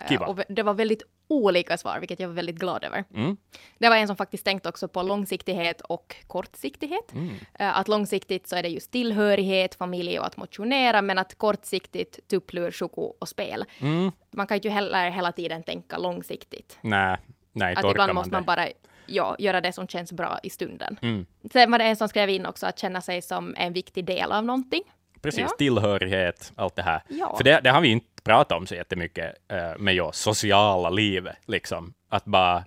Eh, 0.01 0.07
Kiva. 0.07 0.25
och 0.25 0.39
det 0.49 0.63
var 0.63 0.73
väldigt 0.73 1.03
olika 1.27 1.77
svar, 1.77 1.99
vilket 1.99 2.19
jag 2.19 2.27
var 2.27 2.35
väldigt 2.35 2.55
glad 2.55 2.83
över. 2.83 3.03
Mm. 3.13 3.37
Det 3.77 3.89
var 3.89 3.95
en 3.95 4.07
som 4.07 4.15
faktiskt 4.15 4.45
tänkt 4.45 4.65
också 4.65 4.87
på 4.87 5.03
långsiktighet 5.03 5.81
och 5.81 6.15
kortsiktighet. 6.27 7.13
Mm. 7.13 7.35
Eh, 7.59 7.77
Att 7.77 7.87
långsiktigt 7.87 8.47
så 8.47 8.55
är 8.55 8.63
det 8.63 8.69
just 8.69 8.91
tillhörighet, 8.91 9.75
familj 9.75 10.19
och 10.19 10.25
att 10.25 10.37
motionera, 10.37 11.01
men 11.01 11.17
att 11.17 11.37
kortsiktigt 11.37 12.27
tupplur, 12.27 12.71
choko 12.71 13.01
och 13.19 13.27
spel. 13.27 13.65
Mm. 13.79 14.11
Man 14.31 14.47
kan 14.47 14.59
ju 14.59 14.69
heller 14.69 15.09
hela 15.09 15.31
tiden 15.31 15.63
tänka 15.63 15.97
långsiktigt. 15.97 16.77
Nej, 16.81 17.17
nej, 17.51 17.75
Att 17.75 17.85
ibland 17.85 18.09
man 18.09 18.15
måste 18.15 18.31
man 18.31 18.43
bara 18.43 18.67
ja, 19.07 19.35
göra 19.39 19.61
det 19.61 19.71
som 19.73 19.87
känns 19.87 20.11
bra 20.11 20.39
i 20.43 20.49
stunden. 20.49 20.99
Mm. 21.01 21.25
Sen 21.53 21.71
var 21.71 21.79
det 21.79 21.85
en 21.85 21.95
som 21.95 22.07
skrev 22.09 22.29
in 22.29 22.45
också 22.45 22.65
att 22.65 22.79
känna 22.79 23.01
sig 23.01 23.21
som 23.21 23.55
en 23.57 23.73
viktig 23.73 24.05
del 24.05 24.31
av 24.31 24.45
någonting. 24.45 24.81
Precis, 25.21 25.41
Ja. 25.41 25.55
tillhörighet, 25.57 26.51
allt 26.55 26.75
det 26.75 26.81
här. 26.81 27.01
Ja. 27.07 27.37
För 27.37 27.43
det, 27.43 27.59
det 27.63 27.69
har 27.69 27.81
vi 27.81 27.87
inte 27.87 28.21
pratat 28.23 28.57
om 28.57 28.67
så 28.67 28.75
jättemycket 28.75 29.35
uh, 29.53 29.77
med 29.79 29.95
just 29.95 30.21
sociala 30.21 30.89
livet, 30.89 31.35
liksom. 31.45 31.93
Att 32.09 32.25
bara 32.25 32.63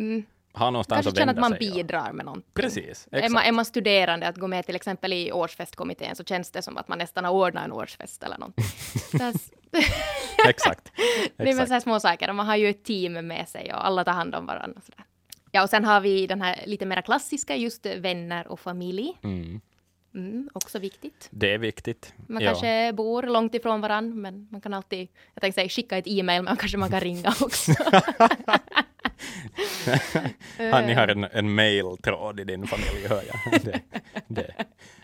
ha 0.54 0.70
någonstans 0.70 1.06
Mm. 1.06 1.06
Kanske 1.06 1.08
att 1.10 1.16
känna 1.16 1.32
vända 1.32 1.46
att 1.46 1.50
man 1.50 1.58
sig. 1.58 1.68
och- 1.70 1.74
bidrar 1.76 2.12
med 2.12 2.24
någonting. 2.24 2.50
Precis, 2.54 3.08
Är 3.12 3.16
exakt. 3.16 3.32
man, 3.32 3.42
är 3.44 3.52
man 3.52 3.64
studerande, 3.64 4.28
att 4.28 4.36
gå 4.36 4.46
med 4.46 4.66
till 4.66 4.76
exempel 4.76 5.12
i 5.12 5.32
årsfestkommittén, 5.32 6.16
så 6.16 6.24
känns 6.24 6.50
det 6.50 6.62
som 6.62 6.76
att 6.76 6.88
man 6.88 6.98
nästan 6.98 7.24
har 7.24 7.32
ordnat 7.32 7.64
en 7.64 7.72
årsfest 7.72 8.22
eller 8.22 8.38
någonting. 8.38 8.64
Så 9.18 9.32
exakt. 10.48 10.92
Det 11.36 11.50
är 11.50 11.54
väl 11.56 11.66
så 11.66 11.72
här 11.72 11.80
små 11.80 12.00
saker. 12.00 12.32
Man 12.32 12.46
har 12.46 12.56
ju 12.56 12.68
ett 12.70 12.84
team 12.84 13.12
med 13.26 13.48
sig 13.48 13.72
och 13.74 13.86
alla 13.86 14.04
tar 14.04 14.12
hand 14.12 14.34
om 14.34 14.46
varandra. 14.46 14.78
Och 14.78 14.84
sådär. 14.84 15.04
Ja, 15.50 15.62
och 15.62 15.70
sen 15.70 15.84
har 15.84 16.00
vi 16.00 16.26
den 16.26 16.42
här 16.42 16.60
lite 16.66 16.86
mer 16.86 17.02
klassiska, 17.02 17.56
just 17.56 17.86
vänner 17.86 18.46
och 18.48 18.60
familj. 18.60 19.12
Mm. 19.22 19.60
Mm, 20.14 20.48
också 20.52 20.78
viktigt. 20.78 21.28
Det 21.30 21.54
är 21.54 21.58
viktigt. 21.58 22.14
Man 22.26 22.42
Ja. 22.42 22.48
kanske 22.50 22.92
bor 22.92 23.22
långt 23.22 23.54
ifrån 23.54 23.80
varandra, 23.80 24.14
men 24.16 24.48
man 24.50 24.60
kan 24.60 24.74
alltid, 24.74 25.08
jag 25.34 25.40
tänkte 25.40 25.60
säga 25.60 25.68
skicka 25.68 25.98
ett 25.98 26.04
e-mail, 26.08 26.42
men 26.42 26.56
kanske 26.56 26.78
man 26.78 26.90
kan 26.90 27.00
ringa 27.00 27.28
också. 27.40 27.72
Han, 30.72 30.86
ni 30.86 30.94
har 30.94 31.08
en, 31.08 31.24
en 31.24 31.54
mailtråd 31.54 32.40
i 32.40 32.44
din 32.44 32.66
familj, 32.66 33.06
hör 33.08 33.22
jag. 33.22 33.62
Det, 33.62 33.80
det. 34.28 34.54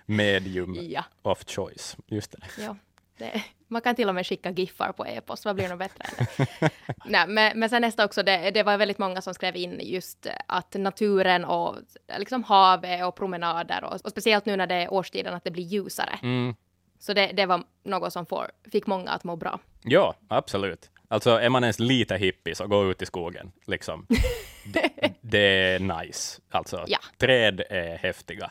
Medium 0.07 0.77
ja, 0.81 1.05
of 1.23 1.45
choice, 1.47 1.97
just 2.07 2.33
det. 2.33 2.39
ja. 2.63 2.77
Det, 3.19 3.43
man 3.69 3.83
kan 3.83 3.95
till 3.95 4.09
och 4.09 4.15
med 4.15 4.27
skicka 4.27 4.51
giffar 4.51 4.93
på 4.93 5.07
e-post, 5.07 5.45
vad 5.45 5.55
blir 5.57 5.69
nog 5.69 5.79
bättre? 5.79 6.05
Nej, 7.05 7.27
men, 7.29 7.59
men 7.59 7.71
sen 7.71 7.83
nästa 7.83 8.05
också, 8.05 8.23
det, 8.23 8.51
det 8.51 8.63
var 8.63 8.77
väldigt 8.79 8.99
många 8.99 9.23
som 9.23 9.35
skrev 9.35 9.57
in 9.57 9.81
just 9.83 10.27
att 10.47 10.75
naturen 10.75 11.45
och 11.45 11.77
liksom 12.19 12.45
havet 12.45 13.05
och 13.05 13.17
promenader 13.17 13.85
och, 13.85 14.05
och 14.05 14.11
speciellt 14.11 14.47
nu 14.47 14.57
när 14.57 14.67
det 14.67 14.75
är 14.75 14.93
årstiden 14.93 15.35
att 15.35 15.45
det 15.45 15.51
blir 15.51 15.65
ljusare. 15.65 16.19
Mm. 16.23 16.55
Så 16.99 17.13
det, 17.13 17.27
det 17.27 17.47
var 17.47 17.63
något 17.85 18.13
som 18.13 18.27
får, 18.27 18.51
fick 18.73 18.87
många 18.87 19.11
att 19.11 19.25
må 19.25 19.37
bra. 19.37 19.59
Ja, 19.83 20.15
absolut. 20.29 20.91
Alltså 21.09 21.31
är 21.31 21.49
man 21.49 21.65
ens 21.65 21.79
lite 21.79 22.17
hippie 22.17 22.55
så 22.55 22.67
gå 22.67 22.91
ut 22.91 23.03
i 23.03 23.07
skogen, 23.07 23.53
liksom. 23.67 24.07
det, 24.73 24.91
det 25.21 25.39
är 25.39 25.79
nice. 25.79 26.41
Alltså, 26.51 26.85
Ja. 26.87 26.99
träd 27.19 27.63
är 27.71 27.97
häftiga 27.99 28.51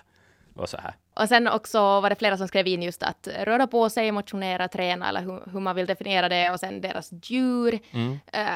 och 0.55 0.69
så 0.69 0.77
här. 0.77 0.93
Och 1.13 1.27
sen 1.29 1.47
också 1.47 1.79
var 1.79 2.09
det 2.09 2.15
flera 2.15 2.37
som 2.37 2.47
skrev 2.47 2.67
in 2.67 2.83
just 2.83 3.03
att 3.03 3.27
röra 3.43 3.67
på 3.67 3.89
sig, 3.89 4.11
motionera, 4.11 4.67
träna 4.67 5.09
eller 5.09 5.21
hur, 5.21 5.51
hur 5.51 5.59
man 5.59 5.75
vill 5.75 5.85
definiera 5.85 6.29
det 6.29 6.49
och 6.51 6.59
sen 6.59 6.81
deras 6.81 7.09
djur, 7.23 7.79
Mm. 7.91 8.19
eh, 8.33 8.47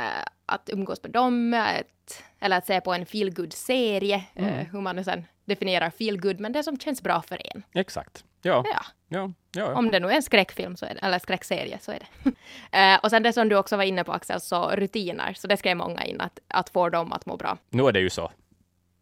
att 0.46 0.70
umgås 0.74 1.04
med 1.04 1.12
dem, 1.12 1.54
att, 1.54 2.24
eller 2.40 2.58
att 2.58 2.66
se 2.66 2.82
på 2.82 2.94
en 2.94 3.06
feelgood 3.06 3.54
serie 3.54 4.24
Mm. 4.36 4.54
eh, 4.54 4.68
hur 4.72 4.82
man 4.82 4.96
nu 4.96 5.04
sen 5.04 5.26
definierar 5.46 5.90
feelgood, 5.90 6.40
men 6.40 6.52
det 6.52 6.64
som 6.64 6.80
känns 6.80 7.02
bra 7.04 7.22
för 7.22 7.42
en. 7.56 7.64
Exakt. 7.74 8.24
Ja, 8.42 8.64
Ja, 8.74 8.82
ja, 9.08 9.32
ja. 9.52 9.74
om 9.74 9.92
det 9.92 10.00
nu 10.00 10.08
är 10.08 10.16
en 10.16 10.24
skräckfilm 10.24 10.76
så 10.78 10.86
är 10.86 10.94
det, 10.94 11.00
eller 11.00 11.20
skräckserie 11.20 11.78
så 11.82 11.92
är 11.92 12.00
det. 12.00 12.32
eh, 12.78 13.00
och 13.04 13.10
sen 13.10 13.24
det 13.24 13.34
som 13.34 13.50
du 13.50 13.56
också 13.56 13.78
var 13.78 13.84
inne 13.84 14.04
på 14.04 14.12
Axel, 14.12 14.42
så 14.42 14.70
rutiner, 14.70 15.34
så 15.34 15.48
det 15.48 15.58
skrev 15.58 15.78
många 15.78 16.04
in 16.04 16.22
att, 16.22 16.40
att 16.48 16.70
få 16.70 16.90
dem 16.90 17.14
att 17.14 17.26
må 17.26 17.38
bra. 17.38 17.58
Nu 17.70 17.84
är 17.88 17.92
det 17.92 18.00
ju 18.00 18.10
så. 18.10 18.32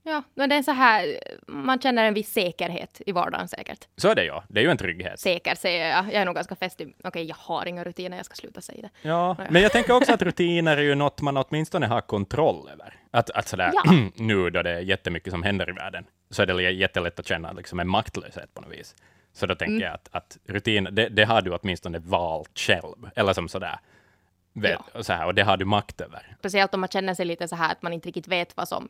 Ja, 0.09 0.23
men 0.35 0.49
det 0.49 0.55
är 0.55 0.61
så 0.63 0.71
här, 0.71 1.19
man 1.47 1.79
känner 1.79 2.03
en 2.03 2.13
viss 2.13 2.33
säkerhet 2.33 3.01
i 3.05 3.11
vardagen 3.11 3.47
säkert. 3.47 3.87
Så 3.97 4.09
är 4.09 4.15
det 4.15 4.23
ju. 4.25 4.41
Det 4.47 4.59
är 4.59 4.63
ju 4.63 4.71
en 4.71 4.77
trygghet. 4.77 5.19
Säker 5.19 5.55
säger 5.55 5.89
jag. 5.89 6.05
Jag 6.05 6.13
är 6.13 6.25
nog 6.25 6.35
ganska 6.35 6.55
fäst 6.55 6.81
i, 6.81 6.93
okej 7.03 7.23
jag 7.25 7.35
har 7.39 7.65
inga 7.65 7.83
rutiner, 7.83 8.17
jag 8.17 8.25
ska 8.25 8.35
sluta 8.35 8.61
säga 8.61 8.81
det. 8.81 9.09
Ja, 9.09 9.35
men 9.49 9.61
jag 9.61 9.71
tänker 9.71 9.93
också 9.93 10.13
att 10.13 10.21
rutiner 10.21 10.77
är 10.77 10.81
ju 10.81 10.95
något 10.95 11.21
man 11.21 11.37
åtminstone 11.37 11.87
har 11.87 12.01
kontroll 12.01 12.69
över. 12.73 12.93
Att, 13.11 13.29
att 13.29 13.47
sådär, 13.47 13.71
Ja. 13.73 13.83
nu 14.15 14.49
då 14.49 14.61
det 14.63 14.71
är 14.71 14.79
jättemycket 14.79 15.31
som 15.33 15.43
händer 15.43 15.69
i 15.69 15.71
världen, 15.73 16.05
så 16.29 16.41
är 16.41 16.45
det 16.45 16.71
jättelätt 16.71 17.19
att 17.19 17.27
känna 17.27 17.51
liksom 17.51 17.79
en 17.79 17.87
maktlöshet 17.89 18.53
på 18.53 18.61
något 18.61 18.71
vis. 18.71 18.95
Så 19.33 19.45
då 19.45 19.55
tänker 19.55 19.73
Mm. 19.75 19.83
jag 19.83 19.93
att, 19.93 20.09
att 20.11 20.37
rutiner, 20.47 20.91
det, 20.91 21.09
det 21.09 21.23
har 21.23 21.41
du 21.41 21.51
åtminstone 21.55 21.99
valt 21.99 22.59
själv, 22.59 23.09
eller 23.15 23.33
som 23.33 23.47
sådär, 23.47 23.79
vet, 24.53 24.79
och, 24.93 25.05
så 25.05 25.13
här, 25.13 25.25
och 25.25 25.35
det 25.35 25.41
har 25.43 25.57
du 25.57 25.65
makt 25.65 26.01
över. 26.01 26.35
Speciellt 26.39 26.73
om 26.73 26.79
man 26.79 26.89
känner 26.89 27.13
sig 27.13 27.25
lite 27.25 27.47
så 27.47 27.55
här 27.55 27.71
att 27.71 27.81
man 27.81 27.93
inte 27.93 28.07
riktigt 28.07 28.27
vet 28.27 28.57
vad 28.57 28.67
som 28.67 28.89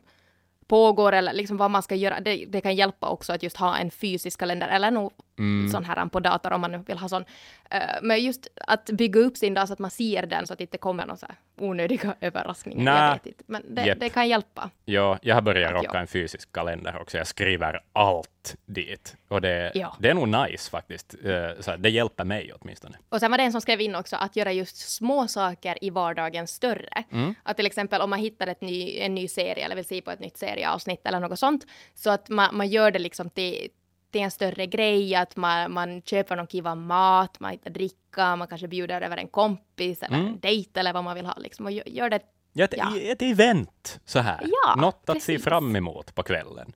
pågår 0.68 1.12
eller 1.12 1.32
liksom 1.32 1.56
vad 1.56 1.70
man 1.70 1.82
ska 1.82 1.94
göra. 1.94 2.20
Det, 2.20 2.44
det 2.44 2.60
kan 2.60 2.76
hjälpa 2.76 3.08
också 3.08 3.32
att 3.32 3.42
just 3.42 3.56
ha 3.56 3.76
en 3.76 3.90
fysisk 3.90 4.40
kalender 4.40 4.68
eller 4.68 4.90
nog 4.90 5.12
Mm. 5.38 5.68
sån 5.70 5.84
här 5.84 6.06
på 6.06 6.20
dator 6.20 6.52
om 6.52 6.60
man 6.60 6.72
nu 6.72 6.78
vill 6.86 6.98
ha 6.98 7.08
sån. 7.08 7.24
Eh, 7.70 7.80
men 8.02 8.24
just 8.24 8.46
att 8.66 8.84
bygga 8.86 9.20
upp 9.20 9.36
sin 9.36 9.54
dag 9.54 9.66
så 9.68 9.72
att 9.72 9.78
man 9.78 9.90
ser 9.90 10.26
den 10.26 10.46
så 10.46 10.52
att 10.52 10.58
det 10.58 10.62
inte 10.64 10.78
kommer 10.78 11.06
några 11.06 11.16
så 11.16 11.26
här 11.26 11.36
onödiga 11.60 12.14
överraskningar. 12.20 12.84
Nä. 12.84 13.04
Jag 13.06 13.12
vet 13.12 13.26
inte. 13.26 13.44
Men 13.46 13.74
det, 13.74 13.86
Japp. 13.86 14.00
det 14.00 14.08
kan 14.08 14.28
hjälpa. 14.28 14.70
Ja, 14.84 15.18
jag 15.22 15.34
har 15.34 15.42
börjat 15.42 15.72
rocka 15.72 15.98
en 15.98 16.06
fysisk 16.06 16.52
kalender 16.52 16.98
också. 17.00 17.18
Jag 17.18 17.26
skriver 17.26 17.80
allt 17.92 18.56
dit. 18.66 19.16
Och 19.28 19.40
det, 19.40 19.72
Ja. 19.74 19.96
det 20.00 20.08
är 20.10 20.14
nog 20.14 20.28
nice 20.28 20.70
faktiskt. 20.70 21.14
Eh, 21.24 21.60
Så 21.60 21.76
det 21.76 21.90
hjälper 21.90 22.24
mig 22.24 22.52
åtminstone. 22.60 22.96
Och 23.08 23.20
sen 23.20 23.30
var 23.30 23.38
det 23.38 23.44
en 23.44 23.52
som 23.52 23.60
skrev 23.60 23.80
in 23.80 23.94
också 23.94 24.16
att 24.16 24.36
göra 24.36 24.52
just 24.52 24.76
små 24.76 25.28
saker 25.28 25.84
i 25.84 25.90
vardagen 25.90 26.46
större. 26.46 27.04
Mm. 27.12 27.34
Att 27.42 27.56
till 27.56 27.66
exempel 27.66 28.00
om 28.00 28.10
man 28.10 28.18
hittar 28.18 28.46
ett 28.46 28.60
ny, 28.60 28.98
en 28.98 29.14
ny 29.14 29.28
serie 29.28 29.64
eller 29.64 29.76
vill 29.76 29.84
se 29.84 30.00
på 30.00 30.10
ett 30.10 30.20
nytt 30.20 30.36
serieavsnitt 30.36 31.06
eller 31.06 31.20
något 31.20 31.38
sånt. 31.38 31.66
Så 31.94 32.10
att 32.10 32.28
man, 32.28 32.56
man 32.56 32.68
gör 32.68 32.90
det 32.90 32.98
liksom 32.98 33.30
till, 33.30 33.68
till 34.10 34.20
en 34.20 34.30
större 34.30 34.66
grej, 34.66 35.14
att 35.14 35.36
man, 35.36 35.72
man 35.72 36.02
köper 36.02 36.36
någon 36.36 36.46
kiva 36.46 36.74
mat, 36.74 37.40
man 37.40 37.50
hittar 37.50 37.70
dricka, 37.70 38.36
man 38.36 38.48
kanske 38.48 38.68
bjuder 38.68 39.00
över 39.00 39.16
en 39.16 39.28
kompis 39.28 40.02
eller 40.02 40.16
Mm. 40.16 40.28
en 40.28 40.40
dejt 40.40 40.80
eller 40.80 40.92
vad 40.92 41.04
man 41.04 41.14
vill 41.16 41.26
ha 41.26 41.34
liksom. 41.36 41.66
Och 41.66 41.72
gör, 41.72 42.10
det. 42.10 42.20
Ja, 42.52 42.64
ett, 42.64 42.74
Ja. 42.76 42.98
ett 43.00 43.22
event 43.22 44.00
så 44.04 44.18
här. 44.18 44.40
Ja, 44.44 44.74
Något 44.80 45.08
att 45.10 45.22
se 45.22 45.32
precis. 45.32 45.44
fram 45.44 45.76
emot 45.76 46.14
på 46.14 46.22
kvällen. 46.22 46.72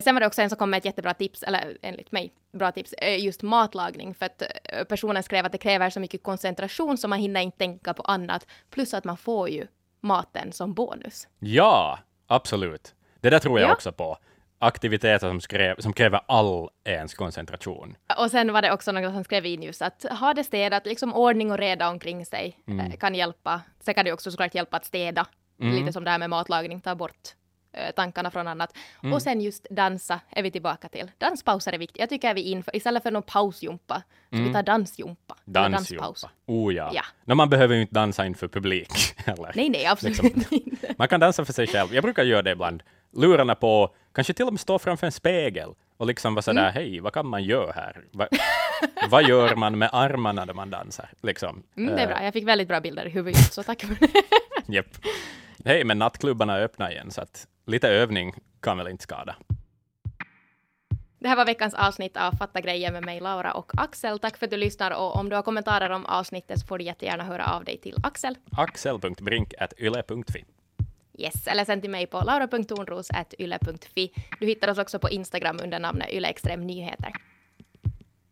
Sen 0.00 0.14
var 0.14 0.20
det 0.20 0.26
också 0.26 0.42
en 0.42 0.48
som 0.50 0.58
kom 0.58 0.70
med 0.70 0.78
ett 0.78 0.84
jättebra 0.84 1.14
tips, 1.14 1.42
eller 1.42 1.78
enligt 1.82 2.12
mig 2.12 2.32
bra 2.52 2.72
tips, 2.72 2.94
just 3.18 3.42
matlagning. 3.42 4.14
För 4.14 4.26
att 4.26 4.42
personen 4.88 5.22
skrev 5.22 5.46
att 5.46 5.52
det 5.52 5.58
kräver 5.58 5.90
så 5.90 6.00
mycket 6.00 6.22
koncentration 6.22 6.98
så 6.98 7.08
man 7.08 7.18
hinner 7.18 7.40
inte 7.40 7.58
tänka 7.58 7.94
på 7.94 8.02
annat. 8.02 8.46
Plus 8.70 8.94
att 8.94 9.04
man 9.04 9.16
får 9.16 9.48
ju 9.48 9.66
maten 10.00 10.52
som 10.52 10.74
bonus. 10.74 11.28
Ja, 11.38 11.98
absolut. 12.26 12.94
Det 13.20 13.30
där 13.30 13.38
tror 13.38 13.60
jag 13.60 13.68
Ja. 13.68 13.72
också 13.72 13.92
på. 13.92 14.16
Aktiviteter 14.60 15.28
som, 15.28 15.40
skrev, 15.40 15.74
som 15.78 15.92
kräver 15.92 16.20
all 16.28 16.68
ens 16.84 17.14
koncentration. 17.14 17.96
Och 18.18 18.30
sen 18.30 18.52
var 18.52 18.62
det 18.62 18.72
också 18.72 18.92
någon 18.92 19.12
som 19.12 19.24
skrev 19.24 19.46
in 19.46 19.62
just 19.62 19.82
att 19.82 20.04
ha 20.10 20.34
det 20.34 20.44
städat, 20.44 20.86
liksom 20.86 21.14
ordning 21.14 21.50
och 21.50 21.58
reda 21.58 21.88
omkring 21.88 22.26
sig 22.26 22.58
eh, 22.68 22.96
kan 22.98 23.14
hjälpa. 23.14 23.60
Sen 23.80 23.94
kan 23.94 24.04
det 24.04 24.12
också 24.12 24.30
såklart 24.30 24.54
hjälpa 24.54 24.76
att 24.76 24.84
städa, 24.84 25.26
lite 25.58 25.92
som 25.92 26.04
det 26.04 26.10
här 26.10 26.18
med 26.18 26.30
matlagning, 26.30 26.80
ta 26.80 26.94
bort 26.94 27.28
eh, 27.72 27.90
tankarna 27.96 28.30
från 28.30 28.48
annat. 28.48 28.76
Och 29.12 29.22
sen 29.22 29.40
just 29.40 29.66
dansa 29.70 30.20
är 30.30 30.42
vi 30.42 30.50
tillbaka 30.50 30.88
till. 30.88 31.10
Danspauser 31.18 31.72
är 31.72 31.78
viktigt. 31.78 31.98
Jag 32.00 32.08
tycker 32.08 32.34
vi 32.34 32.42
inför, 32.42 32.76
istället 32.76 33.02
för 33.02 33.10
någon 33.10 33.22
pausjumpa, 33.22 34.02
så 34.30 34.36
vi 34.36 34.52
tar 34.52 34.62
dansjumpa. 34.62 35.36
Dansjumpa. 35.44 36.14
Oh 36.46 36.74
ja. 36.74 36.90
Ja. 36.94 37.02
No, 37.24 37.34
man 37.34 37.48
behöver 37.48 37.74
ju 37.74 37.80
inte 37.80 37.94
dansa 37.94 38.26
inför 38.26 38.48
publik. 38.48 38.88
Eller? 39.26 39.52
Nej, 39.54 39.68
nej, 39.68 39.86
absolut 39.86 40.22
Liksom. 40.22 40.46
inte. 40.50 40.94
Man 40.98 41.08
kan 41.08 41.20
dansa 41.20 41.44
för 41.44 41.52
sig 41.52 41.66
själv. 41.66 41.94
Jag 41.94 42.04
brukar 42.04 42.24
göra 42.24 42.42
det 42.42 42.50
ibland. 42.50 42.82
Lurarna 43.18 43.54
på, 43.54 43.94
kanske 44.14 44.32
till 44.32 44.46
och 44.46 44.52
med 44.52 44.60
stå 44.60 44.78
framför 44.78 45.06
en 45.06 45.12
spegel 45.12 45.70
och 45.96 46.06
liksom 46.06 46.34
vara 46.34 46.42
sådär, 46.42 46.60
Mm. 46.62 46.72
hej, 46.74 47.00
vad 47.00 47.12
kan 47.12 47.26
man 47.26 47.44
göra 47.44 47.72
här? 47.72 48.04
Va, 48.12 48.28
vad 49.10 49.28
gör 49.28 49.56
man 49.56 49.78
med 49.78 49.90
armarna 49.92 50.44
när 50.44 50.54
man 50.54 50.70
dansar? 50.70 51.08
Liksom. 51.22 51.62
Mm, 51.76 51.94
det 51.96 52.02
är 52.02 52.06
Eh, 52.06 52.08
bra. 52.14 52.24
Jag 52.24 52.32
fick 52.32 52.48
väldigt 52.48 52.68
bra 52.68 52.80
bilder 52.80 53.06
i 53.06 53.10
huvudet, 53.10 53.52
så 53.52 53.62
tack 53.62 53.80
för 53.80 53.94
det. 54.00 54.08
Japp. 54.74 54.86
Hej, 55.64 55.84
men 55.84 55.98
nattklubbarna 55.98 56.56
är 56.56 56.62
öppna 56.62 56.92
igen, 56.92 57.10
så 57.10 57.20
att 57.20 57.46
lite 57.66 57.88
övning 57.88 58.34
kan 58.60 58.78
väl 58.78 58.88
inte 58.88 59.02
skada. 59.02 59.36
Det 61.20 61.28
här 61.28 61.36
var 61.36 61.44
veckans 61.46 61.74
avsnitt 61.74 62.16
av 62.16 62.32
Fatta 62.32 62.60
grejer 62.60 62.92
med 62.92 63.04
mig, 63.04 63.20
Laura 63.20 63.52
och 63.52 63.72
Axel. 63.76 64.18
Tack 64.18 64.36
för 64.36 64.46
att 64.46 64.50
du 64.50 64.56
lyssnar 64.56 64.90
och 64.90 65.16
om 65.16 65.28
du 65.28 65.36
har 65.36 65.42
kommentarer 65.42 65.90
om 65.90 66.06
avsnittet 66.06 66.60
så 66.60 66.66
får 66.66 66.78
du 66.78 66.84
jättegärna 66.84 67.24
höra 67.24 67.46
av 67.54 67.64
dig 67.64 67.78
till 67.78 67.94
Axel. 68.02 68.36
axel.brink.yle.fi. 68.52 70.44
Yes, 71.18 71.46
eller 71.46 71.64
sen 71.64 71.80
till 71.80 71.90
mig 71.90 72.06
på 72.06 72.20
laura.tornros.yle.fi. 72.20 74.12
Du 74.40 74.46
hittar 74.46 74.70
oss 74.70 74.78
också 74.78 74.98
på 74.98 75.10
Instagram 75.10 75.60
under 75.62 75.78
namnet 75.78 76.10
yleextremnyheter. 76.12 77.12